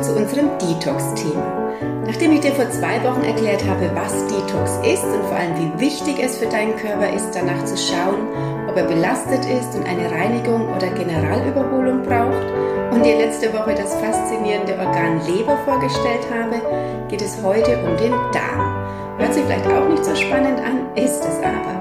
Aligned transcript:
wir 0.00 0.02
zu 0.02 0.16
unserem 0.16 0.50
Detox-Thema. 0.58 1.74
Nachdem 2.06 2.32
ich 2.32 2.40
dir 2.40 2.52
vor 2.52 2.68
zwei 2.70 3.02
Wochen 3.04 3.22
erklärt 3.22 3.64
habe, 3.66 3.90
was 3.94 4.12
Detox 4.26 4.78
ist 4.86 5.04
und 5.04 5.24
vor 5.26 5.36
allem 5.36 5.56
wie 5.56 5.80
wichtig 5.80 6.16
es 6.22 6.38
für 6.38 6.46
deinen 6.46 6.76
Körper 6.76 7.12
ist, 7.12 7.34
danach 7.34 7.64
zu 7.64 7.76
schauen, 7.76 8.28
ob 8.68 8.76
er 8.76 8.84
belastet 8.84 9.44
ist 9.44 9.74
und 9.76 9.86
eine 9.86 10.10
Reinigung 10.10 10.68
oder 10.74 10.88
Generalüberholung 10.88 12.02
braucht 12.02 12.46
und 12.92 13.04
dir 13.04 13.18
letzte 13.18 13.52
Woche 13.52 13.74
das 13.74 13.94
faszinierende 13.96 14.72
Organ 14.78 15.20
Leber 15.26 15.56
vorgestellt 15.64 16.26
habe, 16.32 16.60
geht 17.08 17.22
es 17.22 17.42
heute 17.42 17.78
um 17.78 17.96
den 17.96 18.12
Darm. 18.32 19.18
Hört 19.18 19.34
sich 19.34 19.44
vielleicht 19.44 19.66
auch 19.66 19.88
nicht 19.88 20.04
so 20.04 20.14
spannend 20.14 20.60
an, 20.60 20.94
ist 20.96 21.22
es 21.24 21.38
aber. 21.38 21.79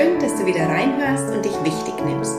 Schön, 0.00 0.18
dass 0.18 0.34
du 0.36 0.46
wieder 0.46 0.66
reinhörst 0.66 1.28
und 1.30 1.44
dich 1.44 1.52
wichtig 1.62 1.94
nimmst. 2.06 2.34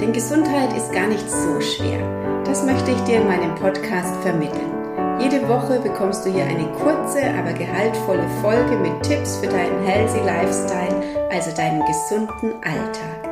Denn 0.00 0.14
Gesundheit 0.14 0.74
ist 0.74 0.90
gar 0.90 1.06
nicht 1.06 1.30
so 1.30 1.60
schwer. 1.60 2.00
Das 2.44 2.64
möchte 2.64 2.92
ich 2.92 3.00
dir 3.00 3.16
in 3.16 3.26
meinem 3.26 3.54
Podcast 3.56 4.16
vermitteln. 4.22 4.72
Jede 5.20 5.46
Woche 5.46 5.80
bekommst 5.80 6.24
du 6.24 6.30
hier 6.30 6.44
eine 6.44 6.66
kurze, 6.72 7.22
aber 7.38 7.52
gehaltvolle 7.52 8.26
Folge 8.40 8.78
mit 8.78 9.02
Tipps 9.02 9.36
für 9.36 9.48
deinen 9.48 9.84
healthy 9.84 10.20
Lifestyle, 10.20 11.28
also 11.30 11.54
deinen 11.54 11.84
gesunden 11.84 12.54
Alltag. 12.62 13.23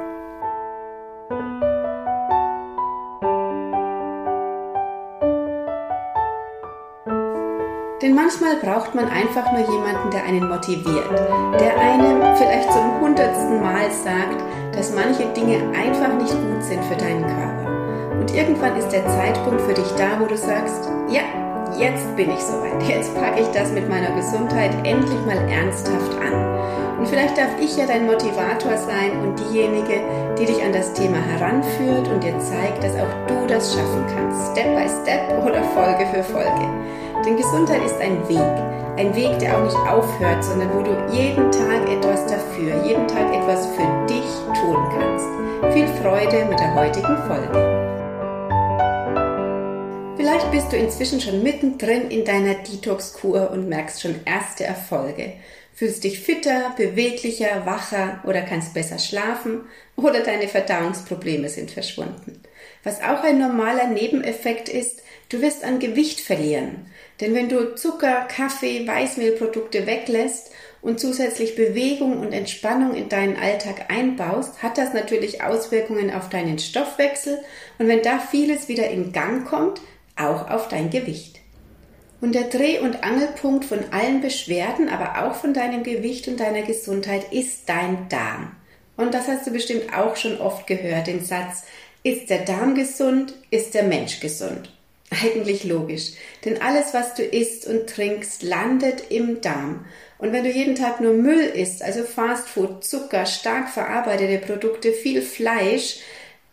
Manchmal 8.22 8.56
braucht 8.56 8.94
man 8.94 9.08
einfach 9.08 9.50
nur 9.52 9.68
jemanden, 9.68 10.10
der 10.12 10.24
einen 10.24 10.48
motiviert, 10.48 11.10
der 11.58 11.76
einem 11.78 12.36
vielleicht 12.36 12.72
zum 12.72 13.00
hundertsten 13.00 13.60
Mal 13.60 13.90
sagt, 13.90 14.40
dass 14.76 14.94
manche 14.94 15.26
Dinge 15.34 15.58
einfach 15.76 16.14
nicht 16.14 16.30
gut 16.30 16.62
sind 16.62 16.84
für 16.84 16.96
deinen 16.96 17.22
Körper. 17.22 18.20
Und 18.20 18.32
irgendwann 18.32 18.76
ist 18.76 18.90
der 18.90 19.04
Zeitpunkt 19.06 19.60
für 19.62 19.74
dich 19.74 19.90
da, 19.96 20.20
wo 20.20 20.26
du 20.26 20.36
sagst, 20.36 20.88
ja, 21.08 21.22
jetzt 21.78 22.16
bin 22.16 22.30
ich 22.30 22.40
soweit. 22.40 22.82
Jetzt 22.88 23.14
packe 23.14 23.40
ich 23.40 23.48
das 23.48 23.70
mit 23.72 23.88
meiner 23.88 24.10
Gesundheit 24.16 24.72
endlich 24.84 25.20
mal 25.26 25.38
ernsthaft 25.48 26.14
an. 26.20 26.98
Und 26.98 27.08
vielleicht 27.08 27.36
darf 27.36 27.50
ich 27.60 27.76
ja 27.76 27.86
dein 27.86 28.06
Motivator 28.06 28.76
sein 28.76 29.10
und 29.22 29.38
diejenige, 29.38 30.00
die 30.38 30.46
dich 30.46 30.62
an 30.62 30.72
das 30.72 30.92
Thema 30.92 31.18
heranführt 31.18 32.08
und 32.08 32.22
dir 32.22 32.38
zeigt, 32.38 32.84
dass 32.84 32.94
auch 32.94 33.26
du 33.26 33.46
das 33.48 33.74
schaffen 33.74 34.04
kannst. 34.14 34.52
Step 34.52 34.76
by 34.76 34.88
Step 34.88 35.44
oder 35.44 35.62
Folge 35.74 36.06
für 36.12 36.22
Folge. 36.22 36.68
Denn 37.24 37.36
Gesundheit 37.36 37.84
ist 37.84 38.00
ein 38.00 38.28
Weg. 38.28 38.38
Ein 38.96 39.14
Weg, 39.16 39.38
der 39.38 39.56
auch 39.56 39.64
nicht 39.64 39.76
aufhört, 39.76 40.44
sondern 40.44 40.68
wo 40.74 40.82
du 40.82 40.90
jeden 41.10 41.50
Tag 41.50 41.88
etwas 41.88 42.26
dafür, 42.26 42.84
jeden 42.84 43.08
Tag 43.08 43.34
etwas 43.34 43.66
für 43.74 44.06
dich 44.06 44.60
tun 44.60 44.76
kannst. 44.96 45.74
Viel 45.74 45.88
Freude 46.02 46.44
mit 46.48 46.60
der 46.60 46.74
heutigen 46.74 47.16
Folge. 47.26 47.71
Vielleicht 50.22 50.52
bist 50.52 50.70
du 50.70 50.76
inzwischen 50.76 51.20
schon 51.20 51.42
mittendrin 51.42 52.08
in 52.08 52.24
deiner 52.24 52.54
Detox-Kur 52.54 53.50
und 53.50 53.68
merkst 53.68 54.00
schon 54.00 54.20
erste 54.24 54.62
Erfolge. 54.62 55.32
Fühlst 55.74 56.04
dich 56.04 56.20
fitter, 56.20 56.72
beweglicher, 56.76 57.66
wacher 57.66 58.22
oder 58.24 58.42
kannst 58.42 58.72
besser 58.72 59.00
schlafen 59.00 59.62
oder 59.96 60.20
deine 60.20 60.46
Verdauungsprobleme 60.46 61.48
sind 61.48 61.72
verschwunden. 61.72 62.40
Was 62.84 63.02
auch 63.02 63.24
ein 63.24 63.40
normaler 63.40 63.88
Nebeneffekt 63.88 64.68
ist, 64.68 65.02
du 65.28 65.42
wirst 65.42 65.64
an 65.64 65.80
Gewicht 65.80 66.20
verlieren. 66.20 66.86
Denn 67.20 67.34
wenn 67.34 67.48
du 67.48 67.74
Zucker, 67.74 68.28
Kaffee, 68.28 68.86
Weißmehlprodukte 68.86 69.88
weglässt 69.88 70.52
und 70.82 71.00
zusätzlich 71.00 71.56
Bewegung 71.56 72.20
und 72.20 72.32
Entspannung 72.32 72.94
in 72.94 73.08
deinen 73.08 73.36
Alltag 73.36 73.86
einbaust, 73.90 74.62
hat 74.62 74.78
das 74.78 74.94
natürlich 74.94 75.42
Auswirkungen 75.42 76.14
auf 76.14 76.28
deinen 76.28 76.60
Stoffwechsel 76.60 77.42
und 77.78 77.88
wenn 77.88 78.02
da 78.02 78.20
vieles 78.20 78.68
wieder 78.68 78.88
in 78.88 79.10
Gang 79.10 79.44
kommt, 79.44 79.80
auch 80.16 80.50
auf 80.50 80.68
dein 80.68 80.90
Gewicht. 80.90 81.40
Und 82.20 82.34
der 82.34 82.44
Dreh- 82.44 82.78
und 82.78 83.02
Angelpunkt 83.02 83.64
von 83.64 83.80
allen 83.90 84.20
Beschwerden, 84.20 84.88
aber 84.88 85.26
auch 85.26 85.34
von 85.34 85.54
deinem 85.54 85.82
Gewicht 85.82 86.28
und 86.28 86.38
deiner 86.38 86.62
Gesundheit 86.62 87.32
ist 87.32 87.68
dein 87.68 88.08
Darm. 88.08 88.52
Und 88.96 89.12
das 89.12 89.26
hast 89.26 89.46
du 89.46 89.50
bestimmt 89.50 89.92
auch 89.92 90.14
schon 90.16 90.40
oft 90.40 90.66
gehört, 90.66 91.08
den 91.08 91.24
Satz, 91.24 91.64
ist 92.04 92.30
der 92.30 92.44
Darm 92.44 92.74
gesund, 92.74 93.34
ist 93.50 93.74
der 93.74 93.84
Mensch 93.84 94.20
gesund. 94.20 94.72
Eigentlich 95.10 95.64
logisch, 95.64 96.12
denn 96.44 96.62
alles, 96.62 96.94
was 96.94 97.14
du 97.14 97.22
isst 97.22 97.66
und 97.66 97.88
trinkst, 97.88 98.42
landet 98.42 99.10
im 99.10 99.40
Darm. 99.40 99.84
Und 100.18 100.32
wenn 100.32 100.44
du 100.44 100.50
jeden 100.50 100.76
Tag 100.76 101.00
nur 101.00 101.14
Müll 101.14 101.40
isst, 101.40 101.82
also 101.82 102.04
Fastfood, 102.04 102.84
Zucker, 102.84 103.26
stark 103.26 103.68
verarbeitete 103.68 104.38
Produkte, 104.38 104.92
viel 104.92 105.20
Fleisch, 105.20 105.98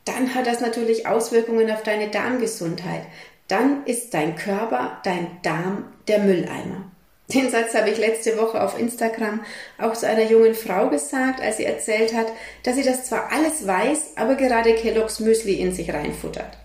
dann 0.05 0.33
hat 0.33 0.47
das 0.47 0.59
natürlich 0.59 1.05
Auswirkungen 1.07 1.69
auf 1.69 1.83
deine 1.83 2.09
Darmgesundheit. 2.09 3.03
Dann 3.49 3.85
ist 3.85 4.13
dein 4.13 4.35
Körper, 4.35 5.01
dein 5.03 5.27
Darm 5.43 5.91
der 6.07 6.19
Mülleimer. 6.19 6.89
Den 7.33 7.51
Satz 7.51 7.75
habe 7.75 7.89
ich 7.89 7.97
letzte 7.97 8.37
Woche 8.37 8.61
auf 8.61 8.79
Instagram 8.79 9.41
auch 9.77 9.93
zu 9.93 10.07
einer 10.07 10.23
jungen 10.23 10.55
Frau 10.55 10.89
gesagt, 10.89 11.41
als 11.41 11.57
sie 11.57 11.65
erzählt 11.65 12.15
hat, 12.15 12.27
dass 12.63 12.75
sie 12.75 12.83
das 12.83 13.05
zwar 13.05 13.31
alles 13.31 13.67
weiß, 13.67 14.13
aber 14.15 14.35
gerade 14.35 14.73
Kellogg's 14.73 15.19
Müsli 15.19 15.55
in 15.55 15.73
sich 15.73 15.93
reinfuttert. 15.93 16.57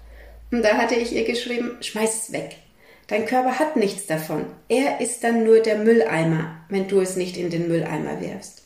Und 0.51 0.63
da 0.63 0.77
hatte 0.77 0.95
ich 0.95 1.13
ihr 1.13 1.25
geschrieben, 1.25 1.77
schmeiß 1.81 2.29
es 2.29 2.33
weg. 2.33 2.57
Dein 3.09 3.27
Körper 3.27 3.59
hat 3.59 3.77
nichts 3.77 4.07
davon. 4.07 4.47
Er 4.69 5.01
ist 5.01 5.23
dann 5.25 5.45
nur 5.45 5.61
der 5.61 5.77
Mülleimer, 5.77 6.65
wenn 6.71 6.89
du 6.89 7.01
es 7.01 7.17
nicht 7.17 7.37
in 7.37 7.51
den 7.51 7.69
Mülleimer 7.69 8.21
wirfst. 8.21 8.63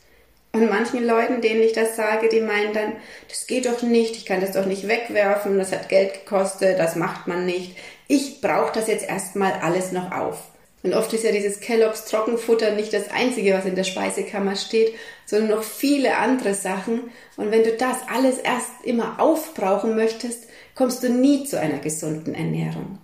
Und 0.53 0.71
manchen 0.71 1.05
Leuten, 1.05 1.41
denen 1.41 1.63
ich 1.63 1.73
das 1.73 1.97
sage, 1.97 2.29
die 2.29 2.41
meinen 2.41 2.73
dann, 2.73 2.93
das 3.29 3.47
geht 3.47 3.67
doch 3.67 3.83
nicht, 3.83 4.17
ich 4.17 4.25
kann 4.25 4.41
das 4.41 4.53
doch 4.53 4.67
nicht 4.67 4.89
wegwerfen, 4.89 5.59
das 5.59 5.73
hat 5.73 5.89
Geld 5.89 6.15
gekostet, 6.15 6.79
das 6.79 6.97
macht 6.97 7.27
man 7.27 7.45
nicht. 7.45 7.77
Ich 8.09 8.41
brauche 8.41 8.73
das 8.73 8.89
jetzt 8.89 9.09
erstmal 9.09 9.53
alles 9.53 9.93
noch 9.93 10.11
auf. 10.11 10.51
Und 10.83 10.95
oft 10.95 11.13
ist 11.13 11.25
ja 11.25 11.33
dieses 11.33 11.61
Kelloggs 11.61 12.07
Trockenfutter 12.07 12.75
nicht 12.75 12.93
das 12.93 13.11
einzige, 13.11 13.53
was 13.53 13.67
in 13.67 13.75
der 13.75 13.85
Speisekammer 13.85 14.57
steht, 14.57 14.95
sondern 15.27 15.51
noch 15.51 15.63
viele 15.63 16.17
andere 16.17 16.55
Sachen. 16.55 17.11
Und 17.37 17.51
wenn 17.51 17.65
du 17.65 17.73
das 17.73 17.99
alles 18.11 18.39
erst 18.39 18.71
immer 18.85 19.21
aufbrauchen 19.21 19.95
möchtest, 19.95 20.49
kommst 20.75 21.03
du 21.03 21.11
nie 21.11 21.45
zu 21.45 21.61
einer 21.61 21.79
gesunden 21.79 22.35
Ernährung. 22.35 22.99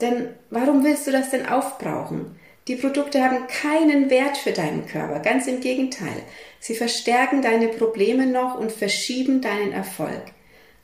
Denn 0.00 0.28
warum 0.50 0.84
willst 0.84 1.06
du 1.06 1.12
das 1.12 1.30
denn 1.30 1.46
aufbrauchen? 1.46 2.36
Die 2.68 2.76
Produkte 2.76 3.22
haben 3.22 3.46
keinen 3.48 4.08
Wert 4.08 4.36
für 4.36 4.52
deinen 4.52 4.86
Körper, 4.86 5.18
ganz 5.20 5.46
im 5.46 5.60
Gegenteil. 5.60 6.22
Sie 6.60 6.74
verstärken 6.74 7.42
deine 7.42 7.68
Probleme 7.68 8.26
noch 8.26 8.58
und 8.58 8.70
verschieben 8.72 9.40
deinen 9.40 9.72
Erfolg. 9.72 10.22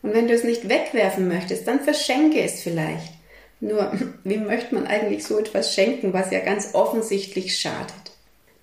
Und 0.02 0.14
wenn 0.14 0.26
du 0.26 0.34
es 0.34 0.44
nicht 0.44 0.68
wegwerfen 0.68 1.28
möchtest, 1.28 1.68
dann 1.68 1.80
verschenke 1.80 2.42
es 2.42 2.62
vielleicht. 2.62 3.19
Nur, 3.60 3.92
wem 4.24 4.46
möchte 4.46 4.74
man 4.74 4.86
eigentlich 4.86 5.24
so 5.24 5.38
etwas 5.38 5.74
schenken, 5.74 6.12
was 6.12 6.30
ja 6.30 6.40
ganz 6.40 6.70
offensichtlich 6.74 7.58
schadet? 7.58 7.94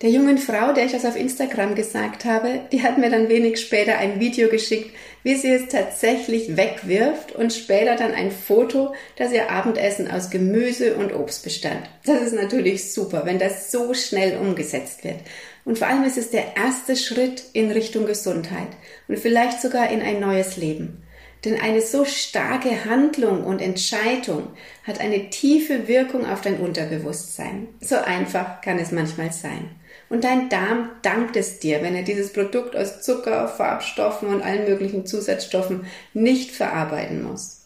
Der 0.04 0.12
jungen 0.12 0.38
Frau, 0.38 0.74
der 0.74 0.86
ich 0.86 0.92
das 0.92 1.06
auf 1.06 1.16
Instagram 1.16 1.74
gesagt 1.74 2.24
habe, 2.24 2.60
die 2.72 2.84
hat 2.84 3.00
mir 3.00 3.10
dann 3.10 3.30
wenig 3.30 3.60
später 3.60 3.98
ein 3.98 4.20
Video 4.20 4.48
geschickt, 4.48 4.92
wie 5.24 5.34
sie 5.34 5.50
es 5.50 5.70
tatsächlich 5.70 6.56
wegwirft 6.56 7.32
und 7.32 7.52
später 7.52 7.96
dann 7.96 8.14
ein 8.14 8.30
Foto, 8.30 8.94
das 9.16 9.32
ihr 9.32 9.50
Abendessen 9.50 10.12
aus 10.12 10.30
Gemüse 10.30 10.94
und 10.98 11.16
Obst 11.16 11.44
bestand. 11.44 11.90
Das 12.06 12.22
ist 12.22 12.36
natürlich 12.36 12.94
super, 12.94 13.24
wenn 13.26 13.40
das 13.40 13.72
so 13.72 13.96
schnell 13.96 14.38
umgesetzt 14.38 15.04
wird. 15.04 15.18
Und 15.66 15.80
vor 15.80 15.88
allem 15.88 16.04
ist 16.04 16.20
es 16.20 16.30
der 16.30 16.56
erste 16.56 16.96
Schritt 16.96 17.46
in 17.54 17.72
Richtung 17.72 18.06
Gesundheit 18.06 18.70
und 19.08 19.18
vielleicht 19.18 19.64
sogar 19.64 19.90
in 19.90 20.02
ein 20.04 20.20
neues 20.20 20.58
Leben. 20.58 21.02
Denn 21.46 21.60
eine 21.60 21.82
so 21.82 22.04
starke 22.04 22.86
Handlung 22.86 23.44
und 23.44 23.62
Entscheidung 23.62 24.48
hat 24.84 25.00
eine 25.00 25.30
tiefe 25.30 25.88
Wirkung 25.88 26.26
auf 26.26 26.42
dein 26.42 26.60
Unterbewusstsein. 26.60 27.68
So 27.80 27.96
einfach 27.96 28.62
kann 28.62 28.80
es 28.80 28.92
manchmal 28.92 29.32
sein. 29.32 29.70
Und 30.10 30.24
dein 30.24 30.50
Darm 30.50 30.90
dankt 31.02 31.36
es 31.36 31.60
dir, 31.60 31.82
wenn 31.84 31.96
er 31.96 32.04
dieses 32.04 32.34
Produkt 32.34 32.76
aus 32.76 33.02
Zucker, 33.02 33.48
Farbstoffen 33.48 34.30
und 34.30 34.42
allen 34.42 34.68
möglichen 34.68 35.06
Zusatzstoffen 35.06 35.86
nicht 36.14 36.52
verarbeiten 36.52 37.24
muss. 37.24 37.58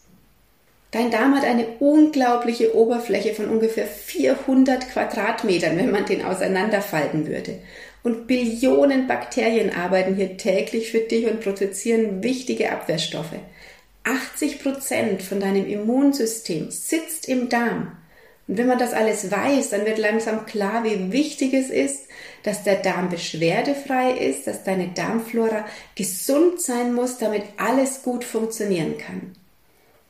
Dein 0.90 1.10
Darm 1.10 1.34
hat 1.34 1.44
eine 1.44 1.66
unglaubliche 1.78 2.76
Oberfläche 2.76 3.32
von 3.34 3.48
ungefähr 3.48 3.86
400 3.86 4.90
Quadratmetern, 4.90 5.78
wenn 5.78 5.90
man 5.90 6.04
den 6.04 6.22
auseinanderfalten 6.22 7.26
würde. 7.26 7.60
Und 8.02 8.26
Billionen 8.26 9.06
Bakterien 9.06 9.70
arbeiten 9.74 10.16
hier 10.16 10.36
täglich 10.36 10.90
für 10.90 10.98
dich 10.98 11.26
und 11.26 11.40
produzieren 11.40 12.22
wichtige 12.22 12.72
Abwehrstoffe. 12.72 13.36
80 14.04 14.62
Prozent 14.62 15.22
von 15.22 15.40
deinem 15.40 15.66
Immunsystem 15.66 16.70
sitzt 16.70 17.28
im 17.28 17.48
Darm. 17.48 17.96
Und 18.48 18.58
wenn 18.58 18.66
man 18.66 18.78
das 18.78 18.92
alles 18.92 19.30
weiß, 19.30 19.70
dann 19.70 19.86
wird 19.86 19.98
langsam 19.98 20.46
klar, 20.46 20.84
wie 20.84 21.12
wichtig 21.12 21.54
es 21.54 21.70
ist, 21.70 22.08
dass 22.42 22.64
der 22.64 22.76
Darm 22.76 23.08
beschwerdefrei 23.08 24.12
ist, 24.12 24.46
dass 24.46 24.64
deine 24.64 24.88
Darmflora 24.88 25.64
gesund 25.94 26.60
sein 26.60 26.92
muss, 26.92 27.18
damit 27.18 27.44
alles 27.56 28.02
gut 28.02 28.24
funktionieren 28.24 28.98
kann. 28.98 29.32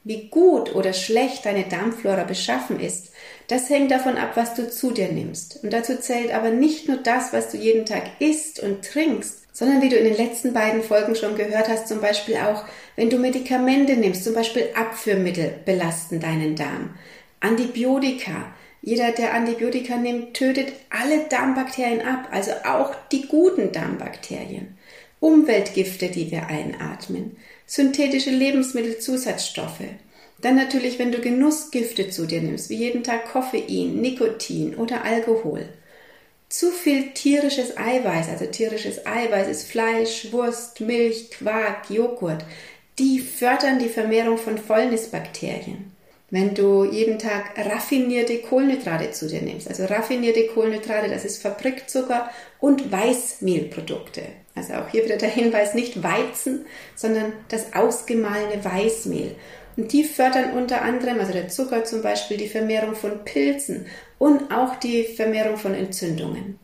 Wie 0.04 0.28
gut 0.28 0.74
oder 0.74 0.92
schlecht 0.92 1.46
deine 1.46 1.64
Darmflora 1.64 2.24
beschaffen 2.24 2.80
ist, 2.80 3.12
das 3.46 3.68
hängt 3.70 3.90
davon 3.90 4.16
ab, 4.16 4.32
was 4.34 4.54
du 4.54 4.68
zu 4.68 4.90
dir 4.90 5.12
nimmst. 5.12 5.62
Und 5.62 5.72
dazu 5.72 5.96
zählt 5.96 6.32
aber 6.32 6.50
nicht 6.50 6.88
nur 6.88 6.96
das, 6.96 7.32
was 7.32 7.50
du 7.50 7.58
jeden 7.58 7.86
Tag 7.86 8.04
isst 8.18 8.58
und 8.58 8.84
trinkst, 8.84 9.42
sondern 9.52 9.82
wie 9.82 9.90
du 9.90 9.96
in 9.96 10.04
den 10.04 10.16
letzten 10.16 10.52
beiden 10.54 10.82
Folgen 10.82 11.14
schon 11.14 11.36
gehört 11.36 11.68
hast, 11.68 11.86
zum 11.86 12.00
Beispiel 12.00 12.36
auch, 12.36 12.64
wenn 12.96 13.10
du 13.10 13.18
Medikamente 13.18 13.96
nimmst, 13.96 14.24
zum 14.24 14.34
Beispiel 14.34 14.68
Abführmittel 14.74 15.54
belasten 15.64 16.20
deinen 16.20 16.56
Darm, 16.56 16.90
Antibiotika. 17.40 18.52
Jeder, 18.82 19.12
der 19.12 19.34
Antibiotika 19.34 19.96
nimmt, 19.96 20.34
tötet 20.34 20.72
alle 20.90 21.26
Darmbakterien 21.28 22.00
ab, 22.02 22.28
also 22.30 22.50
auch 22.64 22.94
die 23.12 23.28
guten 23.28 23.72
Darmbakterien. 23.72 24.76
Umweltgifte, 25.20 26.08
die 26.08 26.32
wir 26.32 26.48
einatmen, 26.48 27.36
synthetische 27.64 28.30
Lebensmittelzusatzstoffe. 28.30 29.84
Dann 30.40 30.56
natürlich, 30.56 30.98
wenn 30.98 31.12
du 31.12 31.20
Genussgifte 31.20 32.10
zu 32.10 32.26
dir 32.26 32.42
nimmst, 32.42 32.68
wie 32.68 32.74
jeden 32.74 33.04
Tag 33.04 33.26
Koffein, 33.30 34.00
Nikotin 34.00 34.74
oder 34.74 35.04
Alkohol. 35.04 35.68
Zu 36.48 36.72
viel 36.72 37.12
tierisches 37.12 37.78
Eiweiß, 37.78 38.28
also 38.28 38.46
tierisches 38.46 39.06
Eiweiß 39.06 39.48
ist 39.48 39.70
Fleisch, 39.70 40.32
Wurst, 40.32 40.80
Milch, 40.80 41.30
Quark, 41.30 41.88
Joghurt, 41.88 42.44
die 43.02 43.18
fördern 43.18 43.80
die 43.80 43.88
Vermehrung 43.88 44.38
von 44.38 44.56
Fäulnisbakterien. 44.56 45.90
Wenn 46.30 46.54
du 46.54 46.84
jeden 46.84 47.18
Tag 47.18 47.58
raffinierte 47.58 48.38
Kohlenhydrate 48.38 49.10
zu 49.10 49.26
dir 49.26 49.42
nimmst, 49.42 49.68
also 49.68 49.84
raffinierte 49.86 50.46
Kohlenhydrate, 50.46 51.10
das 51.10 51.24
ist 51.24 51.42
Fabrikzucker 51.42 52.30
und 52.60 52.92
Weißmehlprodukte. 52.92 54.22
Also 54.54 54.74
auch 54.74 54.88
hier 54.88 55.04
wieder 55.04 55.16
der 55.16 55.28
Hinweis, 55.28 55.74
nicht 55.74 56.02
Weizen, 56.02 56.64
sondern 56.94 57.32
das 57.48 57.74
ausgemahlene 57.74 58.64
Weißmehl. 58.64 59.34
Und 59.76 59.92
die 59.92 60.04
fördern 60.04 60.52
unter 60.52 60.82
anderem, 60.82 61.18
also 61.18 61.32
der 61.32 61.48
Zucker 61.48 61.84
zum 61.84 62.02
Beispiel, 62.02 62.36
die 62.36 62.48
Vermehrung 62.48 62.94
von 62.94 63.24
Pilzen 63.24 63.86
und 64.18 64.52
auch 64.52 64.76
die 64.76 65.04
Vermehrung 65.04 65.56
von 65.56 65.74
Entzündungen. 65.74 66.58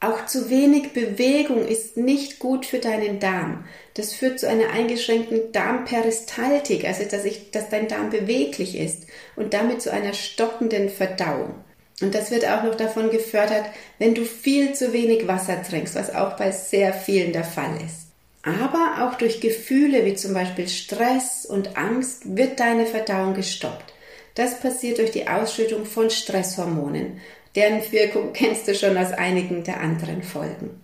Auch 0.00 0.26
zu 0.26 0.48
wenig 0.48 0.92
Bewegung 0.92 1.66
ist 1.66 1.96
nicht 1.96 2.38
gut 2.38 2.66
für 2.66 2.78
deinen 2.78 3.18
Darm. 3.18 3.64
Das 3.94 4.12
führt 4.12 4.38
zu 4.38 4.48
einer 4.48 4.70
eingeschränkten 4.70 5.50
Darmperistaltik, 5.50 6.84
also 6.84 7.02
dass, 7.04 7.24
ich, 7.24 7.50
dass 7.50 7.68
dein 7.68 7.88
Darm 7.88 8.10
beweglich 8.10 8.78
ist 8.78 9.06
und 9.34 9.54
damit 9.54 9.82
zu 9.82 9.92
einer 9.92 10.12
stockenden 10.12 10.88
Verdauung. 10.88 11.54
Und 12.00 12.14
das 12.14 12.30
wird 12.30 12.46
auch 12.46 12.62
noch 12.62 12.76
davon 12.76 13.10
gefördert, 13.10 13.64
wenn 13.98 14.14
du 14.14 14.24
viel 14.24 14.72
zu 14.72 14.92
wenig 14.92 15.26
Wasser 15.26 15.60
trinkst, 15.64 15.96
was 15.96 16.14
auch 16.14 16.36
bei 16.36 16.52
sehr 16.52 16.92
vielen 16.92 17.32
der 17.32 17.42
Fall 17.42 17.76
ist. 17.84 18.06
Aber 18.44 19.04
auch 19.08 19.18
durch 19.18 19.40
Gefühle 19.40 20.04
wie 20.04 20.14
zum 20.14 20.32
Beispiel 20.32 20.68
Stress 20.68 21.44
und 21.44 21.76
Angst 21.76 22.36
wird 22.36 22.60
deine 22.60 22.86
Verdauung 22.86 23.34
gestoppt. 23.34 23.92
Das 24.36 24.60
passiert 24.60 24.98
durch 24.98 25.10
die 25.10 25.26
Ausschüttung 25.26 25.84
von 25.84 26.10
Stresshormonen. 26.10 27.20
Deren 27.54 27.80
Wirkung 27.90 28.32
kennst 28.32 28.68
du 28.68 28.74
schon 28.74 28.96
aus 28.96 29.12
einigen 29.12 29.64
der 29.64 29.80
anderen 29.80 30.22
Folgen. 30.22 30.80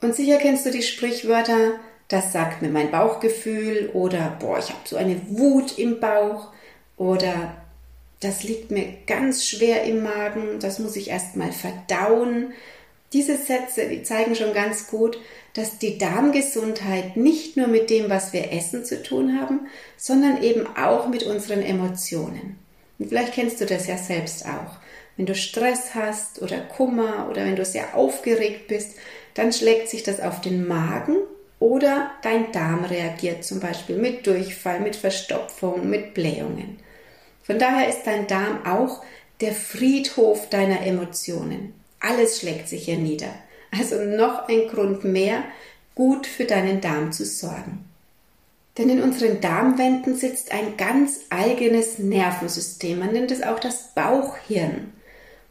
Und 0.00 0.14
sicher 0.14 0.38
kennst 0.38 0.64
du 0.64 0.70
die 0.70 0.82
Sprichwörter, 0.82 1.72
das 2.08 2.32
sagt 2.32 2.62
mir 2.62 2.70
mein 2.70 2.90
Bauchgefühl 2.90 3.90
oder 3.92 4.36
boah, 4.40 4.58
ich 4.58 4.70
habe 4.70 4.80
so 4.84 4.96
eine 4.96 5.20
Wut 5.28 5.78
im 5.78 6.00
Bauch 6.00 6.48
oder 6.96 7.54
das 8.20 8.42
liegt 8.42 8.70
mir 8.70 8.94
ganz 9.06 9.44
schwer 9.44 9.84
im 9.84 10.02
Magen, 10.02 10.58
das 10.60 10.78
muss 10.78 10.96
ich 10.96 11.10
erst 11.10 11.36
mal 11.36 11.52
verdauen. 11.52 12.52
Diese 13.12 13.36
Sätze, 13.36 13.88
die 13.88 14.02
zeigen 14.02 14.34
schon 14.34 14.52
ganz 14.52 14.88
gut, 14.88 15.18
dass 15.54 15.78
die 15.78 15.98
Darmgesundheit 15.98 17.16
nicht 17.16 17.56
nur 17.56 17.68
mit 17.68 17.90
dem, 17.90 18.10
was 18.10 18.32
wir 18.32 18.52
essen, 18.52 18.84
zu 18.84 19.02
tun 19.02 19.40
haben, 19.40 19.68
sondern 19.96 20.42
eben 20.42 20.66
auch 20.76 21.08
mit 21.08 21.22
unseren 21.22 21.62
Emotionen. 21.62 22.58
Und 22.98 23.08
vielleicht 23.08 23.34
kennst 23.34 23.60
du 23.60 23.66
das 23.66 23.86
ja 23.86 23.96
selbst 23.96 24.46
auch. 24.46 24.76
Wenn 25.16 25.26
du 25.26 25.34
Stress 25.34 25.94
hast 25.94 26.42
oder 26.42 26.60
Kummer 26.60 27.28
oder 27.30 27.44
wenn 27.44 27.56
du 27.56 27.64
sehr 27.64 27.96
aufgeregt 27.96 28.68
bist, 28.68 28.96
dann 29.34 29.52
schlägt 29.52 29.88
sich 29.88 30.02
das 30.02 30.20
auf 30.20 30.40
den 30.40 30.66
Magen 30.66 31.16
oder 31.60 32.12
dein 32.22 32.52
Darm 32.52 32.84
reagiert 32.84 33.44
zum 33.44 33.60
Beispiel 33.60 33.96
mit 33.96 34.26
Durchfall, 34.26 34.80
mit 34.80 34.96
Verstopfung, 34.96 35.88
mit 35.90 36.14
Blähungen. 36.14 36.78
Von 37.42 37.58
daher 37.58 37.88
ist 37.88 38.04
dein 38.04 38.26
Darm 38.26 38.64
auch 38.64 39.02
der 39.40 39.52
Friedhof 39.52 40.48
deiner 40.50 40.86
Emotionen. 40.86 41.74
Alles 42.00 42.40
schlägt 42.40 42.68
sich 42.68 42.84
hier 42.84 42.98
nieder. 42.98 43.32
Also 43.76 43.96
noch 44.02 44.48
ein 44.48 44.68
Grund 44.68 45.04
mehr, 45.04 45.42
gut 45.94 46.26
für 46.26 46.44
deinen 46.44 46.80
Darm 46.80 47.12
zu 47.12 47.24
sorgen. 47.24 47.87
Denn 48.78 48.88
in 48.88 49.02
unseren 49.02 49.40
Darmwänden 49.40 50.14
sitzt 50.14 50.52
ein 50.52 50.76
ganz 50.76 51.20
eigenes 51.30 51.98
Nervensystem. 51.98 53.00
Man 53.00 53.12
nennt 53.12 53.32
es 53.32 53.42
auch 53.42 53.58
das 53.58 53.92
Bauchhirn. 53.94 54.92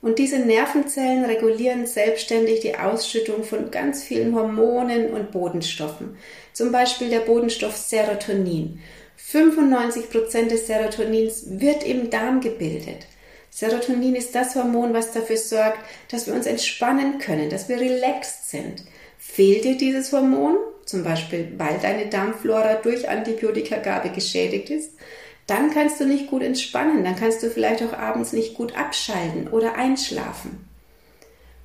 Und 0.01 0.19
diese 0.19 0.39
Nervenzellen 0.39 1.25
regulieren 1.25 1.85
selbstständig 1.85 2.61
die 2.61 2.77
Ausschüttung 2.77 3.43
von 3.43 3.69
ganz 3.69 4.03
vielen 4.03 4.33
Hormonen 4.33 5.11
und 5.11 5.31
Bodenstoffen. 5.31 6.15
Zum 6.53 6.71
Beispiel 6.71 7.09
der 7.09 7.19
Bodenstoff 7.19 7.75
Serotonin. 7.75 8.79
95 9.17 10.09
Prozent 10.09 10.51
des 10.51 10.67
Serotonins 10.67 11.59
wird 11.59 11.83
im 11.83 12.09
Darm 12.09 12.39
gebildet. 12.39 13.07
Serotonin 13.49 14.15
ist 14.15 14.35
das 14.35 14.55
Hormon, 14.55 14.93
was 14.93 15.11
dafür 15.11 15.37
sorgt, 15.37 15.79
dass 16.11 16.27
wir 16.27 16.33
uns 16.33 16.45
entspannen 16.45 17.17
können, 17.17 17.49
dass 17.49 17.67
wir 17.67 17.79
relaxed 17.79 18.49
sind. 18.49 18.83
Fehlt 19.17 19.65
dir 19.65 19.75
dieses 19.75 20.13
Hormon, 20.13 20.57
zum 20.87 21.03
Beispiel 21.03 21.53
weil 21.57 21.77
deine 21.81 22.07
Darmflora 22.07 22.75
durch 22.75 23.07
Antibiotikagabe 23.07 24.09
geschädigt 24.09 24.69
ist, 24.69 24.91
dann 25.45 25.71
kannst 25.71 25.99
du 25.99 26.05
nicht 26.05 26.27
gut 26.27 26.41
entspannen, 26.41 27.03
dann 27.03 27.15
kannst 27.15 27.43
du 27.43 27.49
vielleicht 27.49 27.83
auch 27.83 27.93
abends 27.93 28.33
nicht 28.33 28.55
gut 28.55 28.75
abschalten 28.75 29.47
oder 29.47 29.75
einschlafen. 29.75 30.67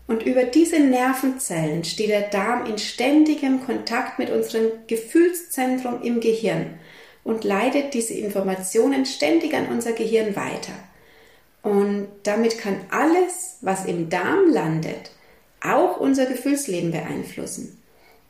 Und 0.06 0.24
über 0.24 0.44
diese 0.44 0.78
Nervenzellen 0.78 1.84
steht 1.84 2.10
der 2.10 2.28
Darm 2.28 2.66
in 2.66 2.78
ständigem 2.78 3.64
Kontakt 3.64 4.18
mit 4.18 4.30
unserem 4.30 4.70
Gefühlszentrum 4.86 6.02
im 6.02 6.20
Gehirn 6.20 6.78
und 7.24 7.44
leitet 7.44 7.94
diese 7.94 8.14
Informationen 8.14 9.06
ständig 9.06 9.54
an 9.54 9.68
unser 9.68 9.92
Gehirn 9.92 10.36
weiter. 10.36 10.74
Und 11.62 12.08
damit 12.24 12.58
kann 12.58 12.80
alles, 12.90 13.58
was 13.60 13.84
im 13.84 14.10
Darm 14.10 14.50
landet, 14.50 15.12
auch 15.60 15.98
unser 15.98 16.26
Gefühlsleben 16.26 16.90
beeinflussen. 16.90 17.81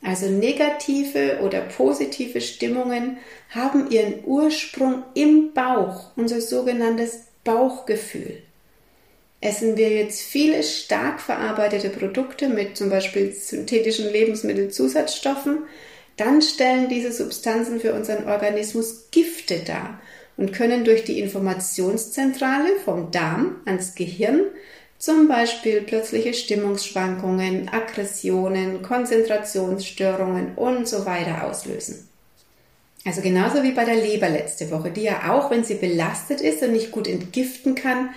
Also 0.03 0.27
negative 0.27 1.39
oder 1.41 1.61
positive 1.61 2.41
Stimmungen 2.41 3.17
haben 3.49 3.89
ihren 3.89 4.25
Ursprung 4.25 5.03
im 5.13 5.53
Bauch, 5.53 6.11
unser 6.17 6.41
sogenanntes 6.41 7.21
Bauchgefühl. 7.45 8.41
Essen 9.39 9.77
wir 9.77 9.89
jetzt 9.89 10.21
viele 10.21 10.63
stark 10.63 11.21
verarbeitete 11.21 11.89
Produkte 11.89 12.49
mit 12.49 12.77
zum 12.77 12.89
Beispiel 12.89 13.31
synthetischen 13.33 14.11
Lebensmittelzusatzstoffen, 14.11 15.59
dann 16.17 16.41
stellen 16.41 16.89
diese 16.89 17.11
Substanzen 17.11 17.79
für 17.79 17.93
unseren 17.93 18.27
Organismus 18.27 19.09
Gifte 19.11 19.59
dar 19.65 19.99
und 20.37 20.53
können 20.53 20.83
durch 20.83 21.03
die 21.03 21.19
Informationszentrale 21.19 22.77
vom 22.83 23.11
Darm 23.11 23.61
ans 23.65 23.95
Gehirn 23.95 24.41
zum 25.03 25.27
Beispiel 25.27 25.81
plötzliche 25.81 26.33
Stimmungsschwankungen, 26.33 27.67
Aggressionen, 27.67 28.81
Konzentrationsstörungen 28.81 30.55
und 30.55 30.87
so 30.87 31.05
weiter 31.05 31.43
auslösen. 31.43 32.07
Also 33.03 33.19
genauso 33.19 33.63
wie 33.63 33.73
bei 33.73 33.83
der 33.83 33.97
Leber 33.97 34.29
letzte 34.29 34.71
Woche, 34.71 34.91
die 34.91 35.01
ja 35.01 35.33
auch, 35.33 35.51
wenn 35.51 35.65
sie 35.65 35.73
belastet 35.73 36.39
ist 36.39 36.63
und 36.63 36.71
nicht 36.71 36.91
gut 36.91 37.09
entgiften 37.09 37.75
kann, 37.75 38.11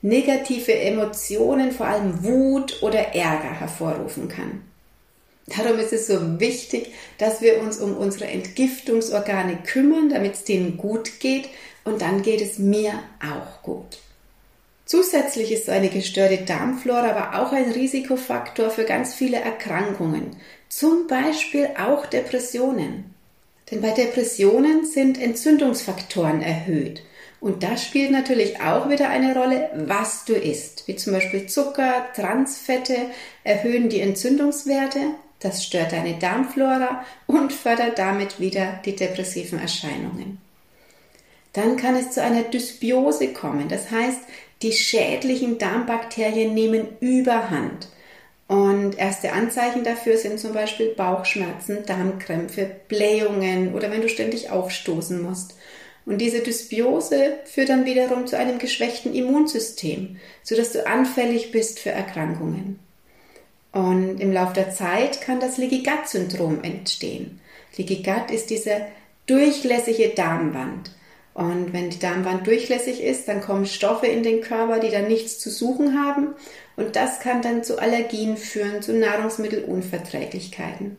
negative 0.00 0.74
Emotionen, 0.74 1.70
vor 1.70 1.86
allem 1.86 2.24
Wut 2.24 2.82
oder 2.82 3.14
Ärger 3.14 3.60
hervorrufen 3.60 4.26
kann. 4.26 4.62
Darum 5.46 5.78
ist 5.78 5.92
es 5.92 6.08
so 6.08 6.40
wichtig, 6.40 6.92
dass 7.18 7.40
wir 7.40 7.62
uns 7.62 7.78
um 7.78 7.96
unsere 7.96 8.26
Entgiftungsorgane 8.26 9.58
kümmern, 9.64 10.08
damit 10.08 10.34
es 10.34 10.42
denen 10.42 10.76
gut 10.76 11.20
geht 11.20 11.48
und 11.84 12.02
dann 12.02 12.22
geht 12.22 12.40
es 12.40 12.58
mir 12.58 12.94
auch 13.20 13.62
gut. 13.62 13.98
Zusätzlich 14.92 15.50
ist 15.52 15.64
so 15.64 15.72
eine 15.72 15.88
gestörte 15.88 16.36
Darmflora 16.36 17.12
aber 17.12 17.42
auch 17.42 17.52
ein 17.52 17.70
Risikofaktor 17.70 18.68
für 18.68 18.84
ganz 18.84 19.14
viele 19.14 19.38
Erkrankungen, 19.38 20.36
zum 20.68 21.06
Beispiel 21.06 21.70
auch 21.78 22.04
Depressionen. 22.04 23.14
Denn 23.70 23.80
bei 23.80 23.92
Depressionen 23.92 24.84
sind 24.84 25.18
Entzündungsfaktoren 25.18 26.42
erhöht. 26.42 27.02
Und 27.40 27.62
da 27.62 27.78
spielt 27.78 28.10
natürlich 28.10 28.60
auch 28.60 28.90
wieder 28.90 29.08
eine 29.08 29.34
Rolle, 29.34 29.70
was 29.74 30.26
du 30.26 30.34
isst. 30.34 30.86
Wie 30.86 30.96
zum 30.96 31.14
Beispiel 31.14 31.46
Zucker, 31.46 32.08
Transfette 32.14 32.96
erhöhen 33.44 33.88
die 33.88 34.02
Entzündungswerte, 34.02 35.00
das 35.40 35.64
stört 35.64 35.92
deine 35.92 36.18
Darmflora 36.18 37.02
und 37.26 37.54
fördert 37.54 37.98
damit 37.98 38.40
wieder 38.40 38.78
die 38.84 38.94
depressiven 38.94 39.58
Erscheinungen. 39.58 40.36
Dann 41.52 41.76
kann 41.76 41.96
es 41.96 42.12
zu 42.12 42.22
einer 42.22 42.42
Dysbiose 42.42 43.32
kommen. 43.32 43.68
Das 43.68 43.90
heißt, 43.90 44.20
die 44.62 44.72
schädlichen 44.72 45.58
Darmbakterien 45.58 46.54
nehmen 46.54 46.96
überhand. 47.00 47.88
Und 48.48 48.98
erste 48.98 49.32
Anzeichen 49.32 49.82
dafür 49.82 50.18
sind 50.18 50.38
zum 50.38 50.52
Beispiel 50.52 50.88
Bauchschmerzen, 50.88 51.86
Darmkrämpfe, 51.86 52.70
Blähungen 52.88 53.74
oder 53.74 53.90
wenn 53.90 54.02
du 54.02 54.08
ständig 54.08 54.50
aufstoßen 54.50 55.22
musst. 55.22 55.54
Und 56.04 56.18
diese 56.18 56.40
Dysbiose 56.40 57.38
führt 57.44 57.68
dann 57.68 57.86
wiederum 57.86 58.26
zu 58.26 58.36
einem 58.36 58.58
geschwächten 58.58 59.14
Immunsystem, 59.14 60.16
sodass 60.42 60.72
du 60.72 60.86
anfällig 60.86 61.52
bist 61.52 61.78
für 61.78 61.90
Erkrankungen. 61.90 62.78
Und 63.72 64.18
im 64.20 64.32
Laufe 64.32 64.54
der 64.54 64.70
Zeit 64.70 65.22
kann 65.22 65.40
das 65.40 65.56
Leaky 65.56 65.82
Gut 65.82 66.08
Syndrom 66.08 66.62
entstehen. 66.62 67.40
Leaky 67.76 68.04
ist 68.34 68.50
diese 68.50 68.82
durchlässige 69.26 70.10
Darmwand. 70.10 70.90
Und 71.34 71.72
wenn 71.72 71.90
die 71.90 71.98
Darmwand 71.98 72.46
durchlässig 72.46 73.02
ist, 73.02 73.26
dann 73.26 73.40
kommen 73.40 73.66
Stoffe 73.66 74.06
in 74.06 74.22
den 74.22 74.42
Körper, 74.42 74.78
die 74.80 74.90
dann 74.90 75.08
nichts 75.08 75.38
zu 75.38 75.50
suchen 75.50 75.98
haben. 75.98 76.34
Und 76.76 76.96
das 76.96 77.20
kann 77.20 77.40
dann 77.42 77.64
zu 77.64 77.78
Allergien 77.78 78.36
führen, 78.36 78.82
zu 78.82 78.92
Nahrungsmittelunverträglichkeiten. 78.92 80.98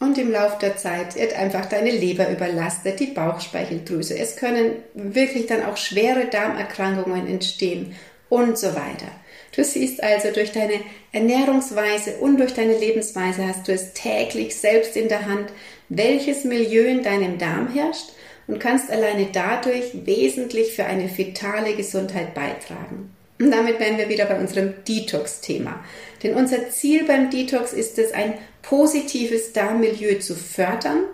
Und 0.00 0.16
im 0.16 0.30
Laufe 0.30 0.58
der 0.60 0.76
Zeit 0.76 1.16
wird 1.16 1.34
einfach 1.34 1.66
deine 1.66 1.90
Leber 1.90 2.30
überlastet, 2.30 3.00
die 3.00 3.06
Bauchspeicheldrüse. 3.06 4.16
Es 4.16 4.36
können 4.36 4.76
wirklich 4.94 5.46
dann 5.46 5.64
auch 5.64 5.76
schwere 5.76 6.26
Darmerkrankungen 6.26 7.26
entstehen 7.26 7.96
und 8.28 8.58
so 8.58 8.68
weiter. 8.68 9.08
Du 9.56 9.64
siehst 9.64 10.02
also, 10.02 10.30
durch 10.30 10.52
deine 10.52 10.80
Ernährungsweise 11.10 12.18
und 12.18 12.38
durch 12.38 12.54
deine 12.54 12.78
Lebensweise 12.78 13.48
hast 13.48 13.66
du 13.66 13.72
es 13.72 13.92
täglich 13.94 14.54
selbst 14.54 14.94
in 14.94 15.08
der 15.08 15.26
Hand, 15.26 15.50
welches 15.88 16.44
Milieu 16.44 16.84
in 16.84 17.02
deinem 17.02 17.38
Darm 17.38 17.72
herrscht 17.72 18.12
und 18.48 18.58
kannst 18.58 18.90
alleine 18.90 19.28
dadurch 19.32 20.06
wesentlich 20.06 20.72
für 20.72 20.84
eine 20.84 21.08
fetale 21.08 21.76
Gesundheit 21.76 22.34
beitragen. 22.34 23.14
Und 23.38 23.52
damit 23.52 23.78
wären 23.78 23.98
wir 23.98 24.08
wieder 24.08 24.24
bei 24.24 24.38
unserem 24.38 24.74
Detox-Thema. 24.88 25.84
Denn 26.22 26.34
unser 26.34 26.70
Ziel 26.70 27.04
beim 27.04 27.30
Detox 27.30 27.72
ist 27.72 27.98
es, 27.98 28.12
ein 28.12 28.34
positives 28.62 29.52
Darmmilieu 29.52 30.18
zu 30.18 30.34
fördern 30.34 31.04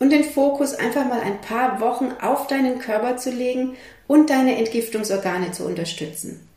und 0.00 0.10
den 0.10 0.24
Fokus 0.24 0.74
einfach 0.74 1.06
mal 1.06 1.20
ein 1.20 1.40
paar 1.40 1.80
Wochen 1.80 2.12
auf 2.20 2.48
deinen 2.48 2.80
Körper 2.80 3.16
zu 3.16 3.30
legen 3.30 3.76
und 4.08 4.30
deine 4.30 4.56
Entgiftungsorgane 4.56 5.52
zu 5.52 5.64
unterstützen. 5.64 6.47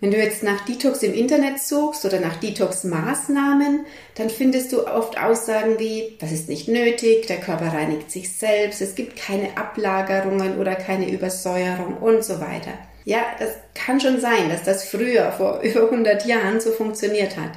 Wenn 0.00 0.12
du 0.12 0.16
jetzt 0.16 0.44
nach 0.44 0.64
Detox 0.64 1.02
im 1.02 1.12
Internet 1.12 1.58
suchst 1.58 2.04
oder 2.04 2.20
nach 2.20 2.36
Detox-Maßnahmen, 2.36 3.84
dann 4.14 4.30
findest 4.30 4.72
du 4.72 4.86
oft 4.86 5.20
Aussagen 5.20 5.80
wie, 5.80 6.16
das 6.20 6.30
ist 6.30 6.48
nicht 6.48 6.68
nötig, 6.68 7.26
der 7.26 7.38
Körper 7.38 7.72
reinigt 7.72 8.12
sich 8.12 8.32
selbst, 8.32 8.80
es 8.80 8.94
gibt 8.94 9.16
keine 9.16 9.56
Ablagerungen 9.56 10.58
oder 10.58 10.76
keine 10.76 11.10
Übersäuerung 11.10 11.96
und 11.96 12.24
so 12.24 12.40
weiter. 12.40 12.70
Ja, 13.04 13.22
das 13.40 13.50
kann 13.74 14.00
schon 14.00 14.20
sein, 14.20 14.48
dass 14.50 14.62
das 14.62 14.84
früher, 14.84 15.32
vor 15.32 15.60
über 15.62 15.84
100 15.84 16.26
Jahren, 16.26 16.60
so 16.60 16.70
funktioniert 16.70 17.36
hat. 17.36 17.52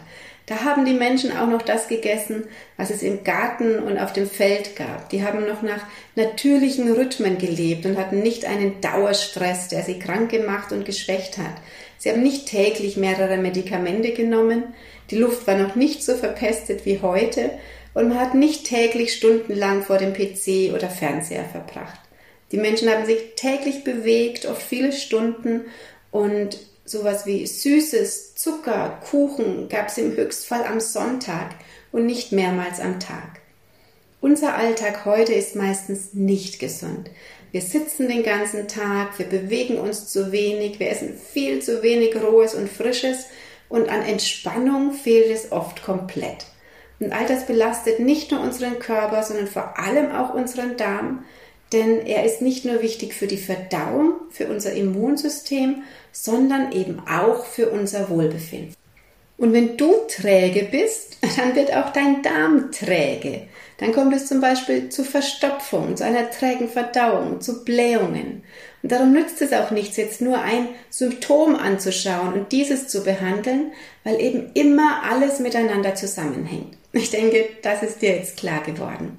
Da 0.48 0.64
haben 0.64 0.86
die 0.86 0.94
Menschen 0.94 1.38
auch 1.38 1.48
noch 1.48 1.62
das 1.62 1.88
gegessen, 1.88 2.46
was 2.76 2.90
es 2.90 3.04
im 3.04 3.24
Garten 3.24 3.78
und 3.78 4.00
auf 4.00 4.12
dem 4.12 4.28
Feld 4.28 4.76
gab. 4.76 5.10
Die 5.10 5.24
haben 5.24 5.48
noch 5.48 5.62
nach 5.62 5.86
natürlichen 6.16 6.92
Rhythmen 6.92 7.38
gelebt 7.38 7.86
und 7.86 7.98
hatten 7.98 8.22
nicht 8.22 8.46
einen 8.46 8.82
Dauerstress, 8.82 9.68
der 9.68 9.84
sie 9.84 10.00
krank 10.00 10.32
gemacht 10.32 10.72
und 10.72 10.86
geschwächt 10.86 11.38
hat. 11.38 11.54
Sie 12.01 12.10
haben 12.10 12.24
nicht 12.24 12.48
täglich 12.48 12.98
mehrere 12.98 13.38
Medikamente 13.38 14.12
genommen, 14.13 14.74
die 15.12 15.17
Luft 15.17 15.46
war 15.46 15.55
noch 15.55 15.75
nicht 15.75 16.03
so 16.03 16.15
verpestet 16.15 16.84
wie 16.84 17.00
heute 17.00 17.51
und 17.93 18.10
man 18.10 18.20
hat 18.20 18.34
nicht 18.34 18.65
täglich 18.65 19.13
stundenlang 19.13 19.84
vor 19.84 20.00
dem 20.00 20.12
PC 20.12 20.74
oder 20.74 20.89
Fernseher 20.89 21.46
verbracht. 21.46 22.00
Die 22.51 22.58
Menschen 22.58 22.89
haben 22.89 23.05
sich 23.05 23.36
täglich 23.36 23.84
bewegt, 23.84 24.48
oft 24.48 24.63
viele 24.63 24.93
Stunden 24.93 25.65
und 26.10 26.58
sowas 26.86 27.27
wie 27.27 27.46
Süßes, 27.46 28.34
Zucker, 28.34 29.00
Kuchen 29.08 29.70
gab 29.70 29.89
es 29.89 30.00
im 30.00 30.15
Höchstfall 30.15 30.63
am 30.63 30.79
Sonntag 30.79 31.51
und 31.91 32.08
nicht 32.08 32.31
mehrmals 32.31 32.79
am 32.79 33.00
Tag. 33.00 33.41
Unser 34.22 34.54
Alltag 34.54 35.06
heute 35.06 35.34
ist 35.34 35.56
meistens 35.56 36.13
nicht 36.13 36.60
gesund. 36.60 37.10
Wir 37.51 37.62
sitzen 37.62 38.08
den 38.08 38.22
ganzen 38.22 38.68
Tag, 38.68 39.18
wir 39.18 39.25
bewegen 39.25 39.80
uns 39.80 40.10
zu 40.10 40.32
wenig, 40.32 40.80
wir 40.80 40.92
essen 40.92 41.18
viel 41.18 41.60
zu 41.60 41.82
wenig 41.82 42.16
Rohes 42.16 42.54
und 42.54 42.70
Frisches 42.70 43.25
und 43.68 43.90
an 43.90 44.04
Entspannung 44.04 44.94
fehlt 44.94 45.32
es 45.32 45.51
oft 45.51 45.82
komplett. 45.82 46.46
Und 47.00 47.12
all 47.13 47.25
das 47.25 47.48
belastet 47.48 48.00
nicht 48.00 48.30
nur 48.30 48.42
unseren 48.42 48.78
Körper, 48.78 49.24
sondern 49.24 49.48
vor 49.48 49.80
allem 49.80 50.12
auch 50.12 50.36
unseren 50.36 50.78
Darm, 50.78 51.25
denn 51.74 52.06
er 52.06 52.24
ist 52.24 52.44
nicht 52.44 52.63
nur 52.63 52.84
wichtig 52.84 53.16
für 53.16 53.25
die 53.25 53.38
Verdauung, 53.38 54.13
für 54.30 54.46
unser 54.50 54.74
Immunsystem, 54.74 55.82
sondern 56.12 56.74
eben 56.74 57.01
auch 57.10 57.46
für 57.46 57.72
unser 57.72 58.08
Wohlbefinden. 58.12 58.75
Und 59.42 59.54
wenn 59.54 59.75
du 59.75 59.92
träge 60.08 60.68
bist, 60.72 61.18
dann 61.38 61.56
wird 61.56 61.75
auch 61.75 61.92
dein 61.92 62.22
Darm 62.22 62.72
träge. 62.72 63.48
Dann 63.82 63.94
kommt 63.94 64.16
es 64.16 64.28
zum 64.28 64.42
Beispiel 64.42 64.90
zu 64.90 65.04
Verstopfung, 65.04 65.98
zu 65.98 66.06
einer 66.06 66.30
trägen 66.30 66.70
Verdauung, 66.70 67.42
zu 67.42 67.66
Blähungen. 67.66 68.44
Und 68.84 68.92
darum 68.92 69.12
nützt 69.12 69.42
es 69.42 69.54
auch 69.54 69.72
nichts, 69.72 69.98
jetzt 69.98 70.22
nur 70.22 70.40
ein 70.40 70.70
Symptom 70.92 71.56
anzuschauen 71.56 72.34
und 72.34 72.52
dieses 72.52 72.88
zu 72.90 73.04
behandeln, 73.04 73.72
weil 74.04 74.22
eben 74.22 74.52
immer 74.54 75.02
alles 75.10 75.40
miteinander 75.40 75.96
zusammenhängt. 75.96 76.78
Ich 76.92 77.10
denke, 77.10 77.50
das 77.64 77.82
ist 77.82 78.04
dir 78.04 78.16
jetzt 78.16 78.38
klar 78.38 78.62
geworden. 78.62 79.18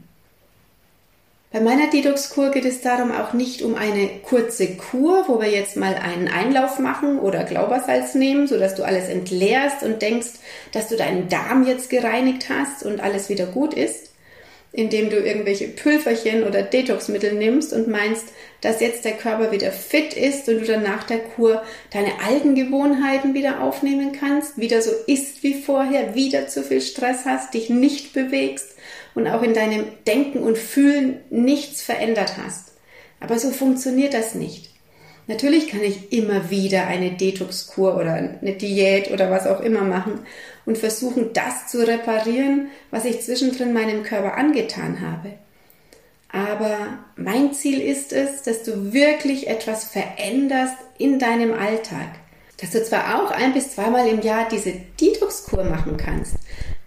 Bei 1.51 1.61
meiner 1.61 1.91
Detox-Kur 1.91 2.51
geht 2.53 2.65
es 2.65 2.83
darum 2.83 3.11
auch 3.11 3.33
nicht 3.33 3.63
um 3.63 3.75
eine 3.75 4.09
kurze 4.23 4.77
Kur, 4.77 5.25
wo 5.27 5.41
wir 5.41 5.51
jetzt 5.51 5.77
mal 5.77 5.97
einen 5.97 6.29
Einlauf 6.29 6.79
machen 6.79 7.19
oder 7.19 7.43
Glaubersalz 7.43 8.15
nehmen, 8.15 8.47
sodass 8.47 8.77
du 8.77 8.85
alles 8.85 9.09
entleerst 9.09 9.83
und 9.83 10.01
denkst, 10.03 10.31
dass 10.71 10.89
du 10.89 10.97
deinen 10.97 11.29
Darm 11.29 11.67
jetzt 11.67 11.91
gereinigt 11.91 12.49
hast 12.49 12.85
und 12.85 13.01
alles 13.01 13.29
wieder 13.29 13.47
gut 13.47 13.75
ist, 13.75 14.12
indem 14.73 15.11
du 15.11 15.17
irgendwelche 15.17 15.69
Pülverchen 15.69 16.45
oder 16.45 16.63
Detoxmittel 16.63 17.35
nimmst 17.35 17.75
und 17.75 17.89
meinst, 17.89 18.29
dass 18.63 18.81
jetzt 18.81 19.05
der 19.05 19.13
Körper 19.13 19.53
wieder 19.53 19.71
fit 19.71 20.15
ist 20.15 20.49
und 20.49 20.61
du 20.61 20.65
dann 20.65 20.83
nach 20.83 21.05
der 21.05 21.19
Kur 21.19 21.63
deine 21.91 22.21
alten 22.27 22.55
Gewohnheiten 22.55 23.35
wieder 23.35 23.61
aufnehmen 23.61 24.13
kannst, 24.19 24.59
wieder 24.59 24.81
so 24.81 24.91
isst 25.07 25.43
wie 25.43 25.61
vorher, 25.61 26.15
wieder 26.15 26.49
zu 26.49 26.63
viel 26.63 26.81
Stress 26.81 27.27
hast, 27.27 27.53
dich 27.53 27.69
nicht 27.69 28.15
bewegst 28.15 28.69
und 29.15 29.29
auch 29.29 29.43
in 29.43 29.53
deinem 29.53 29.85
Denken 30.07 30.39
und 30.39 30.57
Fühlen 30.57 31.21
nichts 31.29 31.83
verändert 31.83 32.39
hast. 32.43 32.73
Aber 33.21 33.39
so 33.39 33.51
funktioniert 33.51 34.15
das 34.15 34.35
nicht. 34.35 34.71
Natürlich 35.29 35.69
kann 35.69 35.83
ich 35.83 36.13
immer 36.13 36.51
wieder 36.51 36.87
eine 36.89 37.13
Detox-Kur 37.13 37.97
oder 37.97 38.15
eine 38.15 38.53
Diät 38.55 39.11
oder 39.11 39.31
was 39.31 39.47
auch 39.47 39.61
immer 39.61 39.83
machen 39.83 40.27
und 40.67 40.79
versuchen, 40.79 41.33
das 41.33 41.69
zu 41.69 41.87
reparieren, 41.87 42.69
was 42.91 43.05
ich 43.05 43.23
zwischendrin 43.23 43.73
meinem 43.73 44.03
Körper 44.03 44.37
angetan 44.37 45.01
habe. 45.01 45.35
Aber 46.29 46.99
mein 47.17 47.53
Ziel 47.53 47.81
ist 47.81 48.13
es, 48.13 48.43
dass 48.43 48.63
du 48.63 48.93
wirklich 48.93 49.49
etwas 49.49 49.85
veränderst 49.85 50.77
in 50.99 51.19
deinem 51.19 51.53
Alltag. 51.53 52.09
Dass 52.59 52.71
du 52.71 52.83
zwar 52.83 53.23
auch 53.23 53.31
ein 53.31 53.53
bis 53.53 53.75
zweimal 53.75 54.09
im 54.09 54.23
Jahr 54.23 54.49
diese 54.49 54.73
Detox-Kur 55.01 55.65
machen 55.65 55.97
kannst, 55.97 56.37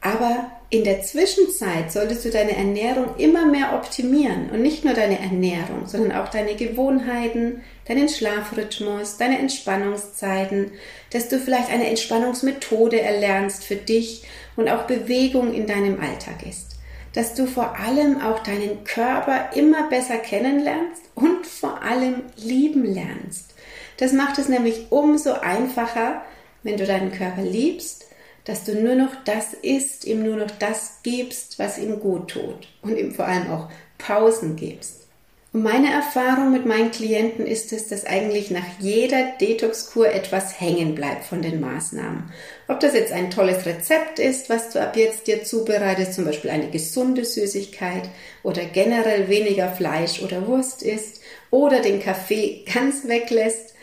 aber 0.06 0.52
in 0.70 0.84
der 0.84 1.02
Zwischenzeit 1.02 1.92
solltest 1.92 2.26
du 2.26 2.30
deine 2.30 2.56
Ernährung 2.56 3.16
immer 3.18 3.48
mehr 3.48 3.74
optimieren 3.74 4.52
und 4.52 4.62
nicht 4.62 4.86
nur 4.86 4.94
deine 4.94 5.20
Ernährung, 5.20 5.88
sondern 5.88 6.12
auch 6.12 6.30
deine 6.30 6.56
Gewohnheiten, 6.56 7.64
deinen 7.88 8.08
Schlafrhythmus, 8.08 9.18
deine 9.18 9.40
Entspannungszeiten, 9.40 10.74
dass 11.12 11.28
du 11.28 11.40
vielleicht 11.40 11.72
eine 11.72 11.90
Entspannungsmethode 11.90 13.02
erlernst 13.02 13.64
für 13.64 13.78
dich 13.78 14.24
und 14.56 14.70
auch 14.70 14.84
Bewegung 14.84 15.56
in 15.56 15.66
deinem 15.66 16.00
Alltag 16.00 16.46
ist. 16.48 16.78
Dass 17.14 17.34
du 17.34 17.48
vor 17.48 17.80
allem 17.80 18.22
auch 18.22 18.44
deinen 18.44 18.84
Körper 18.84 19.56
immer 19.56 19.90
besser 19.90 20.18
kennenlernst 20.18 21.02
und 21.16 21.48
vor 21.48 21.82
allem 21.82 22.22
lieben 22.36 22.86
lernst. 22.86 23.56
Das 23.98 24.14
macht 24.14 24.38
es 24.38 24.50
nämlich 24.50 24.92
umso 24.92 25.34
einfacher, 25.34 26.22
wenn 26.62 26.78
du 26.78 26.86
deinen 26.86 27.12
Körper 27.12 27.42
liebst 27.42 28.06
dass 28.46 28.64
du 28.64 28.76
nur 28.76 28.96
noch 28.96 29.12
das 29.26 29.54
isst, 29.54 30.06
ihm 30.06 30.24
nur 30.24 30.38
noch 30.38 30.52
das 30.52 31.00
gibst, 31.04 31.60
was 31.60 31.78
ihm 31.78 32.00
gut 32.00 32.30
tut 32.30 32.68
und 32.82 32.98
ihm 32.98 33.14
vor 33.14 33.26
allem 33.26 33.52
auch 33.52 33.70
Pausen 33.98 34.56
gibst. 34.56 35.06
Und 35.56 35.64
meine 35.64 35.90
Erfahrung 35.90 36.52
mit 36.52 36.66
meinen 36.66 36.92
Klienten 36.92 37.48
ist 37.48 37.72
es, 37.72 37.88
dass 37.88 38.06
eigentlich 38.06 38.52
nach 38.52 38.66
jeder 38.80 39.24
Detox-Kur 39.40 40.12
etwas 40.12 40.60
hängen 40.60 40.96
bleibt 40.96 41.24
von 41.24 41.42
den 41.42 41.62
Maßnahmen. 41.62 42.30
Ob 42.68 42.82
das 42.82 42.94
jetzt 42.94 43.14
ein 43.14 43.32
tolles 43.32 43.66
Rezept 43.66 44.20
ist, 44.20 44.50
was 44.50 44.72
du 44.72 44.82
ab 44.82 44.98
jetzt 44.98 45.28
dir 45.28 45.46
zubereitest, 45.46 46.16
zum 46.16 46.26
Beispiel 46.26 46.50
eine 46.52 46.70
gesunde 46.70 47.24
Süßigkeit 47.24 48.10
oder 48.44 48.66
generell 48.66 49.30
weniger 49.30 49.72
Fleisch 49.72 50.22
oder 50.22 50.46
Wurst 50.46 50.84
isst 50.84 51.22
oder 51.52 51.80
den 51.80 52.02
Kaffee 52.02 52.66
ganz 52.74 53.08
weglässt, 53.08 53.76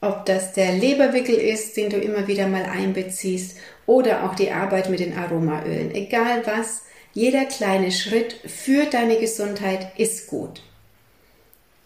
ob 0.00 0.26
das 0.26 0.52
der 0.52 0.72
Leberwickel 0.72 1.36
ist, 1.36 1.76
den 1.76 1.90
du 1.90 1.96
immer 1.96 2.26
wieder 2.26 2.48
mal 2.48 2.64
einbeziehst 2.64 3.56
oder 3.86 4.24
auch 4.24 4.34
die 4.34 4.50
Arbeit 4.50 4.90
mit 4.90 5.00
den 5.00 5.16
Aromaölen. 5.16 5.94
Egal 5.94 6.42
was, 6.46 6.82
jeder 7.12 7.44
kleine 7.44 7.92
Schritt 7.92 8.34
für 8.46 8.86
deine 8.86 9.16
Gesundheit 9.18 9.92
ist 9.98 10.26
gut. 10.26 10.62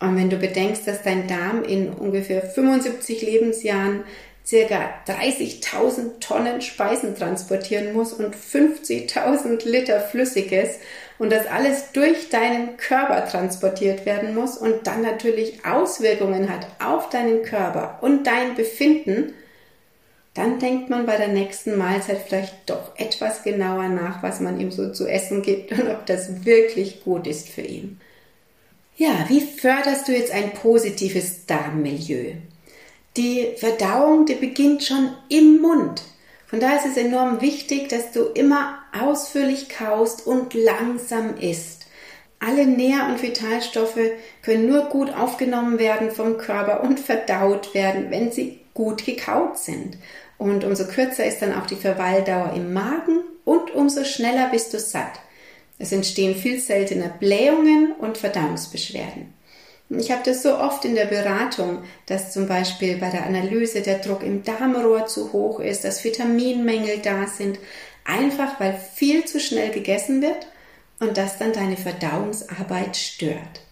Und 0.00 0.16
wenn 0.16 0.30
du 0.30 0.36
bedenkst, 0.36 0.86
dass 0.86 1.02
dein 1.02 1.26
Darm 1.26 1.64
in 1.64 1.90
ungefähr 1.90 2.42
75 2.42 3.22
Lebensjahren 3.22 4.04
circa 4.46 4.94
30.000 5.06 6.20
Tonnen 6.20 6.62
Speisen 6.62 7.14
transportieren 7.14 7.92
muss 7.92 8.14
und 8.14 8.34
50.000 8.34 9.68
Liter 9.68 10.00
Flüssiges 10.00 10.78
und 11.18 11.30
das 11.30 11.46
alles 11.46 11.92
durch 11.92 12.30
deinen 12.30 12.78
Körper 12.78 13.26
transportiert 13.26 14.06
werden 14.06 14.34
muss 14.34 14.56
und 14.56 14.86
dann 14.86 15.02
natürlich 15.02 15.66
Auswirkungen 15.66 16.48
hat 16.48 16.66
auf 16.82 17.10
deinen 17.10 17.42
Körper 17.42 17.98
und 18.00 18.26
dein 18.26 18.54
Befinden, 18.54 19.34
dann 20.38 20.60
denkt 20.60 20.88
man 20.88 21.04
bei 21.04 21.16
der 21.16 21.26
nächsten 21.26 21.76
Mahlzeit 21.76 22.20
vielleicht 22.24 22.70
doch 22.70 22.92
etwas 22.96 23.42
genauer 23.42 23.88
nach, 23.88 24.22
was 24.22 24.38
man 24.38 24.60
ihm 24.60 24.70
so 24.70 24.92
zu 24.92 25.08
essen 25.08 25.42
gibt 25.42 25.72
und 25.72 25.88
ob 25.90 26.06
das 26.06 26.44
wirklich 26.44 27.02
gut 27.02 27.26
ist 27.26 27.48
für 27.48 27.62
ihn. 27.62 28.00
Ja, 28.96 29.24
wie 29.26 29.40
förderst 29.40 30.06
du 30.06 30.12
jetzt 30.12 30.32
ein 30.32 30.52
positives 30.54 31.44
Darmmilieu? 31.46 32.34
Die 33.16 33.48
Verdauung, 33.56 34.26
die 34.26 34.36
beginnt 34.36 34.84
schon 34.84 35.10
im 35.28 35.60
Mund. 35.60 36.02
Von 36.46 36.60
daher 36.60 36.78
ist 36.78 36.86
es 36.86 36.96
enorm 36.96 37.40
wichtig, 37.40 37.88
dass 37.88 38.12
du 38.12 38.26
immer 38.26 38.78
ausführlich 38.96 39.68
kaust 39.68 40.24
und 40.24 40.54
langsam 40.54 41.36
isst. 41.36 41.86
Alle 42.38 42.64
Nähr- 42.64 43.08
und 43.08 43.20
Vitalstoffe 43.20 44.12
können 44.42 44.68
nur 44.68 44.84
gut 44.84 45.12
aufgenommen 45.12 45.80
werden 45.80 46.12
vom 46.12 46.38
Körper 46.38 46.84
und 46.84 47.00
verdaut 47.00 47.74
werden, 47.74 48.12
wenn 48.12 48.30
sie 48.30 48.60
gut 48.72 49.04
gekaut 49.04 49.58
sind. 49.58 49.98
Und 50.38 50.64
umso 50.64 50.86
kürzer 50.86 51.24
ist 51.24 51.42
dann 51.42 51.52
auch 51.52 51.66
die 51.66 51.76
Verweildauer 51.76 52.52
im 52.54 52.72
Magen 52.72 53.20
und 53.44 53.74
umso 53.74 54.04
schneller 54.04 54.48
bist 54.50 54.72
du 54.72 54.78
satt. 54.78 55.20
Es 55.78 55.92
entstehen 55.92 56.36
viel 56.36 56.60
seltener 56.60 57.08
Blähungen 57.08 57.92
und 57.98 58.18
Verdauungsbeschwerden. 58.18 59.34
Ich 59.90 60.10
habe 60.10 60.22
das 60.24 60.42
so 60.42 60.58
oft 60.58 60.84
in 60.84 60.94
der 60.94 61.06
Beratung, 61.06 61.82
dass 62.06 62.32
zum 62.32 62.46
Beispiel 62.46 62.98
bei 62.98 63.08
der 63.08 63.24
Analyse 63.24 63.80
der 63.80 63.98
Druck 63.98 64.22
im 64.22 64.42
Darmrohr 64.42 65.06
zu 65.06 65.32
hoch 65.32 65.60
ist, 65.60 65.84
dass 65.84 66.04
Vitaminmängel 66.04 66.98
da 66.98 67.26
sind, 67.26 67.58
einfach 68.04 68.60
weil 68.60 68.78
viel 68.94 69.24
zu 69.24 69.40
schnell 69.40 69.70
gegessen 69.70 70.20
wird 70.20 70.46
und 71.00 71.16
das 71.16 71.38
dann 71.38 71.52
deine 71.52 71.76
Verdauungsarbeit 71.76 72.96
stört. 72.96 73.62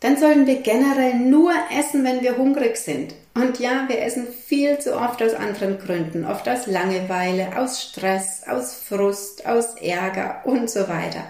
Dann 0.00 0.16
sollten 0.16 0.46
wir 0.46 0.62
generell 0.62 1.14
nur 1.16 1.52
essen, 1.76 2.04
wenn 2.04 2.22
wir 2.22 2.38
hungrig 2.38 2.76
sind. 2.76 3.14
Und 3.38 3.60
ja, 3.60 3.84
wir 3.86 4.02
essen 4.02 4.26
viel 4.26 4.80
zu 4.80 4.96
oft 4.96 5.22
aus 5.22 5.32
anderen 5.32 5.78
Gründen, 5.78 6.24
oft 6.24 6.48
aus 6.48 6.66
Langeweile, 6.66 7.56
aus 7.56 7.80
Stress, 7.80 8.42
aus 8.48 8.74
Frust, 8.74 9.46
aus 9.46 9.76
Ärger 9.80 10.40
und 10.44 10.68
so 10.68 10.88
weiter. 10.88 11.22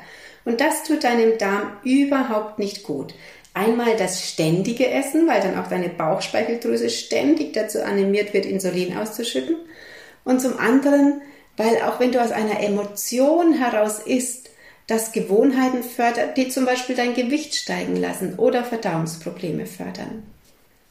Und 0.46 0.62
das 0.62 0.84
tut 0.84 1.04
deinem 1.04 1.36
Darm 1.36 1.76
überhaupt 1.84 2.58
nicht 2.58 2.82
gut. 2.82 3.14
Einmal 3.52 3.94
das 3.96 4.26
ständige 4.26 4.88
Essen, 4.88 5.28
weil 5.28 5.42
dann 5.42 5.58
auch 5.58 5.66
deine 5.68 5.90
Bauchspeicheldrüse 5.90 6.88
ständig 6.88 7.52
dazu 7.52 7.84
animiert 7.84 8.32
wird, 8.32 8.46
Insulin 8.46 8.96
auszuschütten. 8.96 9.56
Und 10.24 10.40
zum 10.40 10.58
anderen, 10.58 11.20
weil 11.58 11.82
auch 11.82 12.00
wenn 12.00 12.12
du 12.12 12.22
aus 12.22 12.32
einer 12.32 12.60
Emotion 12.60 13.52
heraus 13.52 13.98
isst, 13.98 14.48
das 14.86 15.12
Gewohnheiten 15.12 15.82
fördert, 15.82 16.38
die 16.38 16.48
zum 16.48 16.64
Beispiel 16.64 16.96
dein 16.96 17.12
Gewicht 17.12 17.54
steigen 17.54 17.96
lassen 17.96 18.38
oder 18.38 18.64
Verdauungsprobleme 18.64 19.66
fördern. 19.66 20.22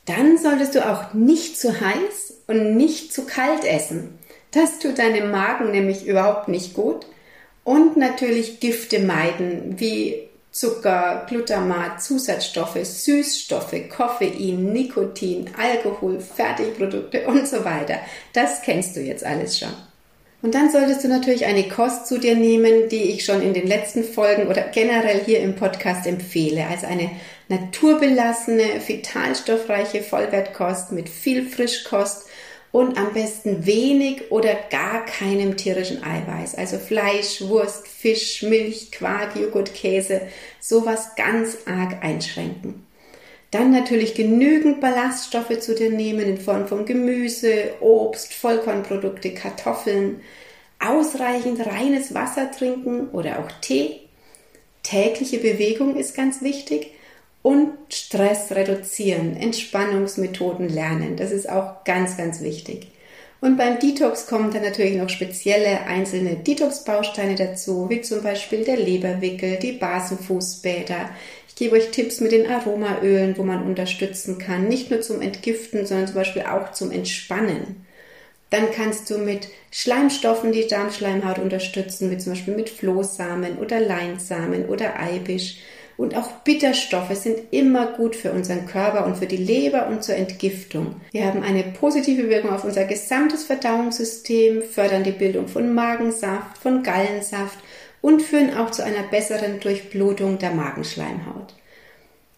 Dann 0.08 0.38
solltest 0.38 0.74
du 0.74 0.90
auch 0.90 1.14
nicht 1.14 1.60
zu 1.60 1.80
heiß 1.80 2.34
und 2.48 2.76
nicht 2.76 3.14
zu 3.14 3.26
kalt 3.26 3.64
essen. 3.66 4.18
Das 4.52 4.80
tut 4.80 4.98
deinem 4.98 5.32
Magen 5.32 5.72
nämlich 5.72 6.08
überhaupt 6.08 6.48
nicht 6.48 6.74
gut. 6.74 7.06
Und 7.64 7.98
natürlich 7.98 8.62
Gifte 8.62 9.00
meiden, 9.00 9.80
wie 9.80 10.30
Zucker, 10.52 11.26
Glutamat, 11.28 12.02
Zusatzstoffe, 12.02 12.80
Süßstoffe, 12.82 13.76
Koffein, 13.90 14.72
Nikotin, 14.72 15.50
Alkohol, 15.58 16.22
Fertigprodukte 16.22 17.28
und 17.28 17.46
so 17.46 17.66
weiter. 17.66 18.00
Das 18.32 18.62
kennst 18.62 18.96
du 18.96 19.02
jetzt 19.02 19.26
alles 19.26 19.60
schon. 19.60 19.74
Und 20.42 20.56
dann 20.56 20.72
solltest 20.72 21.04
du 21.04 21.10
natürlich 21.10 21.46
eine 21.46 21.68
Kost 21.68 22.08
zu 22.08 22.20
dir 22.20 22.36
nehmen, 22.36 22.90
die 22.90 23.12
ich 23.12 23.26
schon 23.26 23.42
in 23.42 23.54
den 23.54 23.68
letzten 23.68 24.04
Folgen 24.04 24.48
oder 24.48 24.62
generell 24.62 25.24
hier 25.26 25.42
im 25.42 25.56
Podcast 25.56 26.08
empfehle. 26.08 26.66
Also 26.68 26.88
eine 26.88 27.12
naturbelassene, 27.50 28.82
vitalstoffreiche 28.86 30.02
Vollwertkost 30.02 30.92
mit 30.92 31.10
viel 31.10 31.48
Frischkost 31.48 32.28
und 32.72 32.98
am 32.98 33.14
besten 33.14 33.66
wenig 33.66 34.32
oder 34.32 34.54
gar 34.70 35.06
keinem 35.06 35.56
tierischen 35.56 36.04
Eiweiß. 36.04 36.56
Also 36.56 36.78
Fleisch, 36.78 37.42
Wurst, 37.42 37.88
Fisch, 37.88 38.44
Milch, 38.44 38.92
Quark, 38.92 39.36
Joghurt, 39.36 39.74
Käse, 39.74 40.22
sowas 40.60 41.16
ganz 41.16 41.58
arg 41.66 42.04
einschränken. 42.04 42.86
Dann 43.52 43.72
natürlich 43.72 44.14
genügend 44.14 44.82
Ballaststoffe 44.82 45.60
zu 45.60 45.74
dir 45.74 45.90
nehmen 45.90 46.22
in 46.22 46.38
Form 46.38 46.68
von 46.68 46.86
Gemüse, 46.86 47.76
Obst, 47.80 48.34
Vollkornprodukte, 48.34 49.34
Kartoffeln, 49.34 50.22
ausreichend 50.80 51.66
reines 51.66 52.14
Wasser 52.14 52.52
trinken 52.52 53.10
oder 53.10 53.40
auch 53.40 53.52
Tee. 53.62 54.02
Tägliche 54.84 55.38
Bewegung 55.38 55.96
ist 55.96 56.14
ganz 56.14 56.42
wichtig 56.42 56.92
und 57.48 57.72
Stress 57.88 58.52
reduzieren, 58.52 59.38
Entspannungsmethoden 59.38 60.68
lernen. 60.68 61.16
Das 61.16 61.32
ist 61.32 61.50
auch 61.50 61.86
ganz, 61.86 62.18
ganz 62.18 62.42
wichtig. 62.42 62.88
Und 63.40 63.56
beim 63.56 63.80
Detox 63.80 64.28
kommen 64.28 64.52
dann 64.52 64.64
natürlich 64.64 64.98
noch 64.98 65.08
spezielle 65.08 65.86
einzelne 65.86 66.36
Detox-Bausteine 66.36 67.36
dazu, 67.36 67.90
wie 67.90 68.02
zum 68.02 68.22
Beispiel 68.22 68.66
der 68.66 68.76
Leberwickel, 68.76 69.60
die 69.60 69.72
Basenfußbäder. 69.72 71.10
Ich 71.48 71.56
gebe 71.56 71.78
euch 71.78 71.92
Tipps 71.92 72.20
mit 72.20 72.34
den 72.34 72.52
Aromaölen, 72.52 73.38
wo 73.38 73.44
man 73.44 73.64
unterstützen 73.64 74.40
kann, 74.40 74.68
nicht 74.68 74.92
nur 74.92 75.00
zum 75.00 75.22
Entgiften, 75.22 75.86
sondern 75.86 76.08
zum 76.08 76.16
Beispiel 76.18 76.42
auch 76.42 76.74
zum 76.74 76.92
Entspannen. 76.92 77.86
Dann 78.50 78.72
kannst 78.76 79.10
du 79.10 79.20
mit 79.20 79.48
Schleimstoffen 79.72 80.52
die 80.52 80.68
Darmschleimhaut 80.68 81.40
unterstützen, 81.40 82.12
wie 82.12 82.18
zum 82.18 82.34
Beispiel 82.34 82.56
mit 82.56 82.70
Flohsamen 82.70 83.58
oder 83.60 83.80
Leinsamen 83.80 84.66
oder 84.66 85.00
Eibisch. 85.00 85.60
Und 85.98 86.16
auch 86.16 86.32
Bitterstoffe 86.44 87.16
sind 87.16 87.40
immer 87.52 87.88
gut 87.88 88.16
für 88.16 88.32
unseren 88.32 88.68
Körper 88.68 89.06
und 89.08 89.18
für 89.18 89.26
die 89.26 89.38
Leber 89.38 89.88
und 89.88 90.04
zur 90.04 90.16
Entgiftung. 90.16 91.02
Wir 91.12 91.26
haben 91.26 91.42
eine 91.42 91.64
positive 91.64 92.30
Wirkung 92.30 92.52
auf 92.52 92.64
unser 92.64 92.86
gesamtes 92.86 93.44
Verdauungssystem, 93.46 94.62
fördern 94.62 95.04
die 95.04 95.12
Bildung 95.12 95.48
von 95.48 95.74
Magensaft, 95.74 96.60
von 96.60 96.84
Gallensaft 96.84 97.58
und 98.02 98.22
führen 98.22 98.56
auch 98.56 98.70
zu 98.70 98.84
einer 98.84 99.04
besseren 99.10 99.60
Durchblutung 99.60 100.38
der 100.38 100.52
Magenschleimhaut. 100.52 101.56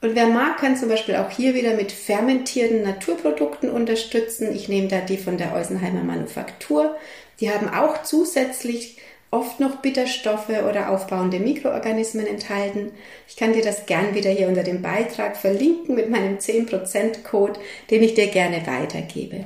Und 0.02 0.16
wer 0.16 0.28
mag, 0.28 0.60
kann 0.60 0.78
zum 0.78 0.88
Beispiel 0.88 1.18
auch 1.18 1.30
hier 1.30 1.54
wieder 1.54 1.74
mit 1.74 1.92
fermentierten 1.92 2.84
Naturprodukten 2.84 3.70
unterstützen. 3.70 4.56
Ich 4.56 4.70
nehme 4.70 4.88
da 4.88 5.02
die 5.02 5.18
von 5.18 5.38
der 5.38 5.54
Eusenheimer 5.54 6.04
Manufaktur. 6.04 6.96
Die 7.42 7.52
haben 7.52 7.68
auch 7.68 8.04
zusätzlich 8.04 8.98
oft 9.32 9.60
noch 9.60 9.78
Bitterstoffe 9.78 10.50
oder 10.50 10.90
aufbauende 10.90 11.40
Mikroorganismen 11.40 12.26
enthalten. 12.26 12.92
Ich 13.28 13.36
kann 13.36 13.54
dir 13.54 13.64
das 13.64 13.86
gern 13.86 14.16
wieder 14.16 14.32
hier 14.32 14.48
unter 14.48 14.64
dem 14.64 14.82
Beitrag 14.82 15.38
verlinken 15.38 15.96
mit 15.96 16.10
meinem 16.10 16.38
10% 16.38 17.24
Code, 17.24 17.60
den 17.92 18.04
ich 18.04 18.16
dir 18.16 18.28
gerne 18.28 18.66
weitergebe. 18.66 19.46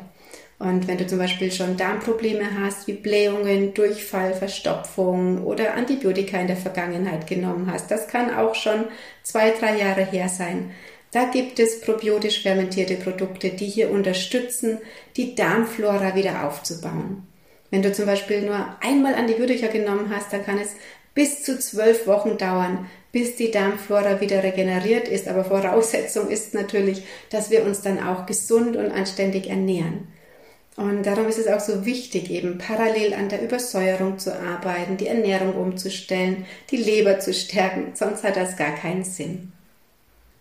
Und 0.59 0.87
wenn 0.87 0.97
du 0.97 1.05
zum 1.05 1.19
Beispiel 1.19 1.51
schon 1.51 1.75
Darmprobleme 1.75 2.57
hast, 2.57 2.87
wie 2.87 2.93
Blähungen, 2.93 3.73
Durchfall, 3.73 4.33
Verstopfung 4.33 5.43
oder 5.43 5.73
Antibiotika 5.73 6.39
in 6.39 6.47
der 6.47 6.55
Vergangenheit 6.55 7.27
genommen 7.27 7.69
hast, 7.69 7.91
das 7.91 8.07
kann 8.07 8.33
auch 8.33 8.55
schon 8.55 8.85
zwei, 9.23 9.51
drei 9.51 9.77
Jahre 9.77 10.05
her 10.05 10.29
sein. 10.29 10.71
Da 11.11 11.25
gibt 11.25 11.59
es 11.59 11.81
probiotisch 11.81 12.41
fermentierte 12.43 12.95
Produkte, 12.95 13.49
die 13.49 13.67
hier 13.67 13.91
unterstützen, 13.91 14.79
die 15.17 15.35
Darmflora 15.35 16.15
wieder 16.15 16.47
aufzubauen. 16.47 17.27
Wenn 17.73 17.81
du 17.81 17.91
zum 17.91 18.05
Beispiel 18.05 18.43
nur 18.43 18.67
einmal 18.81 19.15
Antibiotika 19.15 19.65
genommen 19.65 20.11
hast, 20.15 20.31
dann 20.31 20.45
kann 20.45 20.59
es 20.59 20.75
bis 21.15 21.41
zu 21.41 21.57
zwölf 21.57 22.05
Wochen 22.05 22.37
dauern, 22.37 22.87
bis 23.11 23.35
die 23.35 23.49
Darmflora 23.49 24.21
wieder 24.21 24.43
regeneriert 24.43 25.07
ist. 25.07 25.27
Aber 25.27 25.43
Voraussetzung 25.43 26.29
ist 26.29 26.53
natürlich, 26.53 27.01
dass 27.31 27.49
wir 27.49 27.65
uns 27.65 27.81
dann 27.81 27.97
auch 27.97 28.27
gesund 28.27 28.75
und 28.75 28.91
anständig 28.91 29.49
ernähren. 29.49 30.07
Und 30.75 31.07
darum 31.07 31.27
ist 31.27 31.39
es 31.39 31.47
auch 31.47 31.61
so 31.61 31.83
wichtig, 31.83 32.29
eben 32.29 32.59
parallel 32.59 33.15
an 33.15 33.29
der 33.29 33.41
Übersäuerung 33.41 34.19
zu 34.19 34.39
arbeiten, 34.39 34.97
die 34.97 35.07
Ernährung 35.07 35.55
umzustellen, 35.55 36.45
die 36.69 36.77
Leber 36.77 37.21
zu 37.21 37.33
stärken, 37.33 37.93
sonst 37.95 38.23
hat 38.23 38.35
das 38.35 38.55
gar 38.55 38.75
keinen 38.75 39.03
Sinn. 39.03 39.51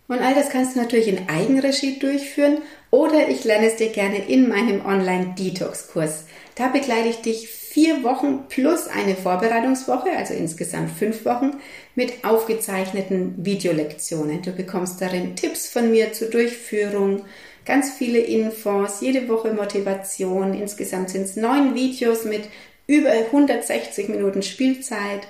Und 0.07 0.19
all 0.19 0.35
das 0.35 0.49
kannst 0.49 0.75
du 0.75 0.81
natürlich 0.81 1.07
in 1.07 1.29
Eigenregie 1.29 1.97
durchführen 1.97 2.59
oder 2.91 3.27
ich 3.27 3.43
lerne 3.43 3.65
es 3.65 3.77
dir 3.77 3.89
gerne 3.89 4.19
in 4.27 4.47
meinem 4.47 4.85
Online-Detox-Kurs. 4.85 6.25
Da 6.55 6.67
begleite 6.67 7.09
ich 7.09 7.21
dich 7.21 7.47
vier 7.47 8.03
Wochen 8.03 8.45
plus 8.47 8.87
eine 8.87 9.15
Vorbereitungswoche, 9.15 10.11
also 10.15 10.35
insgesamt 10.35 10.91
fünf 10.91 11.25
Wochen, 11.25 11.57
mit 11.95 12.23
aufgezeichneten 12.23 13.33
Videolektionen. 13.43 14.43
Du 14.43 14.51
bekommst 14.51 15.01
darin 15.01 15.35
Tipps 15.35 15.69
von 15.69 15.89
mir 15.89 16.13
zur 16.13 16.29
Durchführung, 16.29 17.25
ganz 17.65 17.91
viele 17.91 18.19
Infos, 18.19 19.01
jede 19.01 19.27
Woche 19.27 19.53
Motivation. 19.53 20.53
Insgesamt 20.53 21.09
sind 21.09 21.23
es 21.23 21.35
neun 21.35 21.73
Videos 21.73 22.25
mit 22.25 22.43
über 22.85 23.09
160 23.09 24.09
Minuten 24.09 24.43
Spielzeit, 24.43 25.27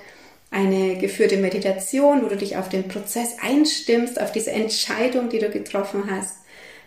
eine 0.50 0.98
geführte 0.98 1.38
Meditation, 1.38 2.22
wo 2.22 2.28
du 2.28 2.36
dich 2.36 2.58
auf 2.58 2.68
den 2.68 2.86
Prozess 2.86 3.36
einstimmst, 3.40 4.20
auf 4.20 4.30
diese 4.30 4.52
Entscheidung, 4.52 5.30
die 5.30 5.38
du 5.38 5.48
getroffen 5.48 6.10
hast 6.10 6.43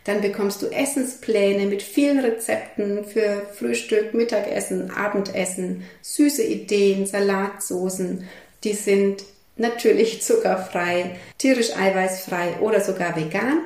dann 0.08 0.22
bekommst 0.22 0.62
du 0.62 0.68
Essenspläne 0.68 1.66
mit 1.66 1.84
vielen 1.84 2.20
Rezepten 2.20 3.04
für 3.04 3.46
Frühstück, 3.54 4.14
Mittagessen, 4.14 4.90
Abendessen, 4.90 5.84
süße 6.02 6.44
Ideen, 6.44 7.06
Salatsoßen. 7.06 8.24
Die 8.64 8.74
sind 8.74 9.26
natürlich 9.58 10.22
zuckerfrei, 10.24 11.18
tierisch 11.38 11.76
eiweißfrei 11.76 12.62
oder 12.62 12.80
sogar 12.80 13.18
vegan. 13.18 13.60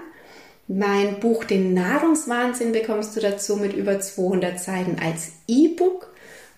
Mein 0.68 1.20
Buch 1.20 1.44
Den 1.44 1.76
Nahrungswahnsinn 1.76 2.72
bekommst 2.72 3.16
du 3.16 3.20
dazu 3.20 3.58
mit 3.58 3.74
über 3.74 4.00
200 4.00 4.60
Seiten 4.60 4.98
als 5.00 5.34
E-Book. 5.48 6.12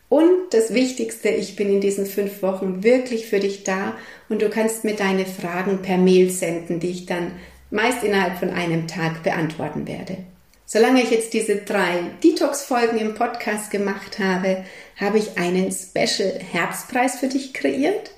Und 0.07 0.51
das 0.51 0.73
Wichtigste, 0.73 1.27
ich 1.27 1.57
bin 1.57 1.67
in 1.69 1.81
diesen 1.81 2.05
fünf 2.05 2.41
Wochen 2.41 2.83
wirklich 2.83 3.25
für 3.25 3.39
dich 3.39 3.63
da 3.65 3.97
und 4.29 4.41
du 4.41 4.49
kannst 4.49 4.85
mir 4.85 4.95
deine 4.95 5.25
Fragen 5.25 5.81
per 5.81 5.97
Mail 5.97 6.29
senden, 6.29 6.79
die 6.79 6.91
ich 6.91 7.05
dann 7.05 7.31
meist 7.73 8.03
innerhalb 8.03 8.37
von 8.37 8.51
einem 8.51 8.87
Tag 8.87 9.23
beantworten 9.23 9.87
werde. 9.87 10.17
Solange 10.65 11.01
ich 11.01 11.09
jetzt 11.09 11.33
diese 11.33 11.57
drei 11.57 12.01
Detox-Folgen 12.23 12.97
im 12.99 13.15
Podcast 13.15 13.71
gemacht 13.71 14.19
habe, 14.19 14.63
habe 14.99 15.17
ich 15.17 15.37
einen 15.37 15.71
Special 15.71 16.39
Herbstpreis 16.39 17.19
für 17.19 17.27
dich 17.27 17.53
kreiert 17.53 18.11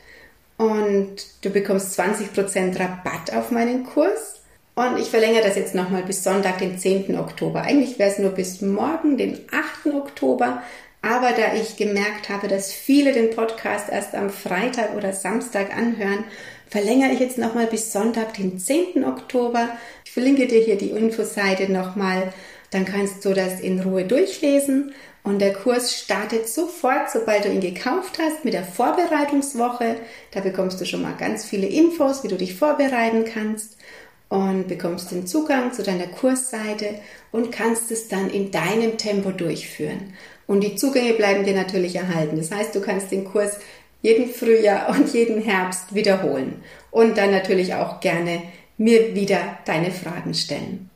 und 0.57 1.15
du 1.41 1.49
bekommst 1.49 1.99
20% 1.99 2.79
Rabatt 2.79 3.33
auf 3.33 3.51
meinen 3.51 3.85
Kurs. 3.85 4.41
Und 4.75 4.99
ich 4.99 5.09
verlängere 5.09 5.43
das 5.43 5.55
jetzt 5.55 5.73
nochmal 5.73 6.03
bis 6.03 6.23
Sonntag, 6.23 6.57
den 6.57 6.77
10. 6.77 7.17
Oktober. 7.17 7.61
Eigentlich 7.61 7.97
wäre 7.97 8.11
es 8.11 8.19
nur 8.19 8.31
bis 8.31 8.61
morgen, 8.61 9.17
den 9.17 9.39
8. 9.85 9.93
Oktober. 9.95 10.61
Aber 11.01 11.31
da 11.31 11.53
ich 11.53 11.77
gemerkt 11.77 12.29
habe, 12.29 12.47
dass 12.49 12.73
viele 12.73 13.13
den 13.13 13.29
Podcast 13.29 13.89
erst 13.89 14.15
am 14.15 14.29
Freitag 14.29 14.95
oder 14.95 15.13
Samstag 15.13 15.75
anhören, 15.75 16.25
verlängere 16.67 17.11
ich 17.11 17.19
jetzt 17.19 17.37
nochmal 17.37 17.67
bis 17.67 17.91
Sonntag, 17.91 18.33
den 18.35 18.59
10. 18.59 19.05
Oktober. 19.05 19.69
Ich 20.03 20.11
verlinke 20.11 20.47
dir 20.47 20.61
hier 20.61 20.77
die 20.77 20.91
Infoseite 20.91 21.71
nochmal. 21.71 22.33
Dann 22.71 22.85
kannst 22.85 23.23
du 23.25 23.33
das 23.33 23.59
in 23.59 23.79
Ruhe 23.79 24.05
durchlesen. 24.05 24.93
Und 25.23 25.39
der 25.39 25.53
Kurs 25.53 25.95
startet 25.95 26.47
sofort, 26.47 27.09
sobald 27.11 27.45
du 27.45 27.49
ihn 27.49 27.59
gekauft 27.59 28.19
hast, 28.19 28.45
mit 28.45 28.53
der 28.53 28.63
Vorbereitungswoche. 28.63 29.95
Da 30.31 30.41
bekommst 30.41 30.79
du 30.79 30.85
schon 30.85 31.01
mal 31.01 31.15
ganz 31.17 31.45
viele 31.45 31.65
Infos, 31.65 32.23
wie 32.23 32.27
du 32.27 32.35
dich 32.35 32.55
vorbereiten 32.55 33.25
kannst 33.25 33.77
und 34.29 34.67
bekommst 34.67 35.11
den 35.11 35.25
Zugang 35.25 35.73
zu 35.73 35.81
deiner 35.83 36.07
Kursseite 36.07 36.95
und 37.31 37.51
kannst 37.51 37.91
es 37.91 38.07
dann 38.07 38.29
in 38.29 38.51
deinem 38.51 38.97
Tempo 38.97 39.31
durchführen. 39.31 40.13
Und 40.47 40.61
die 40.61 40.75
Zugänge 40.75 41.13
bleiben 41.13 41.43
dir 41.43 41.55
natürlich 41.55 41.95
erhalten. 41.95 42.37
Das 42.37 42.51
heißt, 42.51 42.75
du 42.75 42.81
kannst 42.81 43.11
den 43.11 43.25
Kurs 43.25 43.57
jeden 44.05 44.29
Frühjahr 44.29 44.89
und 44.89 45.11
jeden 45.15 45.41
Herbst 45.41 45.95
wiederholen 45.95 46.63
und 46.91 47.17
dann 47.17 47.31
natürlich 47.31 47.73
auch 47.73 48.01
gerne 48.01 48.43
mir 48.77 49.15
wieder 49.15 49.57
deine 49.65 49.89
Fragen 49.89 50.35
stellen. 50.35 50.91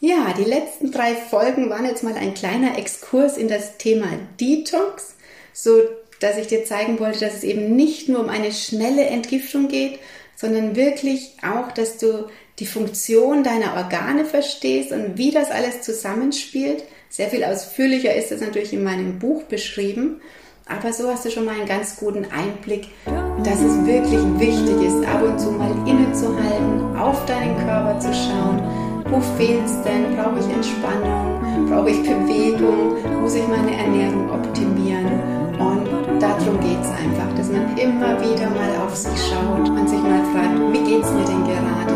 Ja, 0.00 0.34
die 0.36 0.42
letzten 0.42 0.90
drei 0.90 1.14
Folgen 1.14 1.70
waren 1.70 1.84
jetzt 1.84 2.02
mal 2.02 2.16
ein 2.16 2.34
kleiner 2.34 2.76
Exkurs 2.78 3.36
in 3.36 3.46
das 3.46 3.78
Thema 3.78 4.08
Detox, 4.40 5.14
so 5.52 5.82
dass 6.18 6.36
ich 6.36 6.48
dir 6.48 6.64
zeigen 6.64 6.98
wollte, 6.98 7.20
dass 7.20 7.34
es 7.34 7.44
eben 7.44 7.76
nicht 7.76 8.08
nur 8.08 8.20
um 8.20 8.28
eine 8.28 8.50
schnelle 8.50 9.04
Entgiftung 9.04 9.68
geht, 9.68 10.00
sondern 10.34 10.74
wirklich 10.74 11.36
auch, 11.42 11.70
dass 11.70 11.98
du 11.98 12.28
die 12.58 12.66
Funktion 12.66 13.44
deiner 13.44 13.76
Organe 13.76 14.24
verstehst 14.24 14.90
und 14.90 15.16
wie 15.16 15.30
das 15.30 15.52
alles 15.52 15.82
zusammenspielt. 15.82 16.82
Sehr 17.08 17.28
viel 17.28 17.44
ausführlicher 17.44 18.14
ist 18.16 18.32
das 18.32 18.40
natürlich 18.40 18.72
in 18.72 18.82
meinem 18.82 19.20
Buch 19.20 19.44
beschrieben, 19.44 20.20
aber 20.66 20.92
so 20.92 21.08
hast 21.08 21.24
du 21.24 21.30
schon 21.30 21.44
mal 21.44 21.54
einen 21.54 21.66
ganz 21.66 21.96
guten 21.96 22.26
Einblick, 22.30 22.88
dass 23.44 23.60
es 23.60 23.84
wirklich 23.84 24.20
wichtig 24.38 24.86
ist, 24.86 25.06
ab 25.06 25.22
und 25.22 25.38
zu 25.38 25.50
mal 25.50 25.70
innezuhalten, 25.86 26.96
auf 26.96 27.24
deinen 27.26 27.56
Körper 27.58 27.98
zu 27.98 28.12
schauen. 28.12 28.62
Wo 29.10 29.20
fehlt 29.36 29.64
es 29.64 29.82
denn? 29.82 30.16
Brauche 30.16 30.38
ich 30.38 30.54
Entspannung? 30.54 31.68
Brauche 31.68 31.90
ich 31.90 32.02
Bewegung? 32.02 32.96
Muss 33.20 33.34
ich 33.34 33.46
meine 33.48 33.76
Ernährung 33.76 34.30
optimieren? 34.30 35.20
Und 35.58 35.86
darum 36.20 36.58
geht 36.60 36.80
es 36.80 36.90
einfach, 36.90 37.34
dass 37.36 37.48
man 37.50 37.76
immer 37.76 38.18
wieder 38.20 38.48
mal 38.50 38.84
auf 38.84 38.94
sich 38.96 39.20
schaut 39.28 39.68
und 39.68 39.88
sich 39.88 40.00
mal 40.00 40.24
fragt, 40.32 40.58
wie 40.72 40.90
geht 40.90 41.04
es 41.04 41.10
mir 41.10 41.24
denn 41.24 41.44
gerade? 41.44 41.94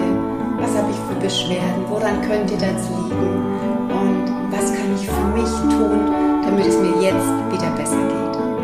Was 0.58 0.76
habe 0.76 0.90
ich 0.90 0.98
für 1.08 1.20
Beschwerden? 1.20 1.84
Woran 1.88 2.20
könnte 2.22 2.54
das 2.54 2.88
liegen? 2.88 3.46
Und 3.90 4.24
was 4.50 4.72
kann 4.74 4.94
ich 4.94 5.08
für 5.08 5.26
mich 5.34 5.50
tun, 5.74 6.00
damit 6.42 6.66
es 6.66 6.78
mir 6.78 7.02
jetzt 7.02 7.28
wieder 7.50 7.70
besser 7.76 7.96
geht? 7.96 8.55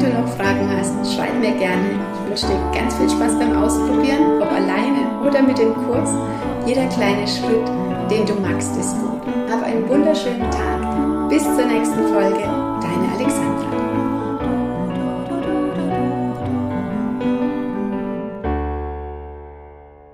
Du 0.00 0.06
noch 0.08 0.28
Fragen 0.28 0.66
hast, 0.74 1.14
schreib 1.14 1.38
mir 1.38 1.52
gerne. 1.52 2.00
Ich 2.14 2.30
wünsche 2.30 2.46
dir 2.46 2.58
ganz 2.74 2.94
viel 2.94 3.10
Spaß 3.10 3.38
beim 3.38 3.54
Ausprobieren, 3.62 4.40
ob 4.40 4.50
alleine 4.50 5.20
oder 5.26 5.42
mit 5.42 5.58
dem 5.58 5.74
Kurs. 5.74 6.10
Jeder 6.64 6.86
kleine 6.86 7.28
Schritt, 7.28 7.68
den 8.10 8.24
du 8.24 8.34
magst, 8.40 8.74
ist 8.78 8.96
gut. 8.98 9.20
Hab 9.50 9.62
einen 9.62 9.86
wunderschönen 9.88 10.50
Tag. 10.50 11.28
Bis 11.28 11.42
zur 11.42 11.66
nächsten 11.66 12.08
Folge. 12.14 12.60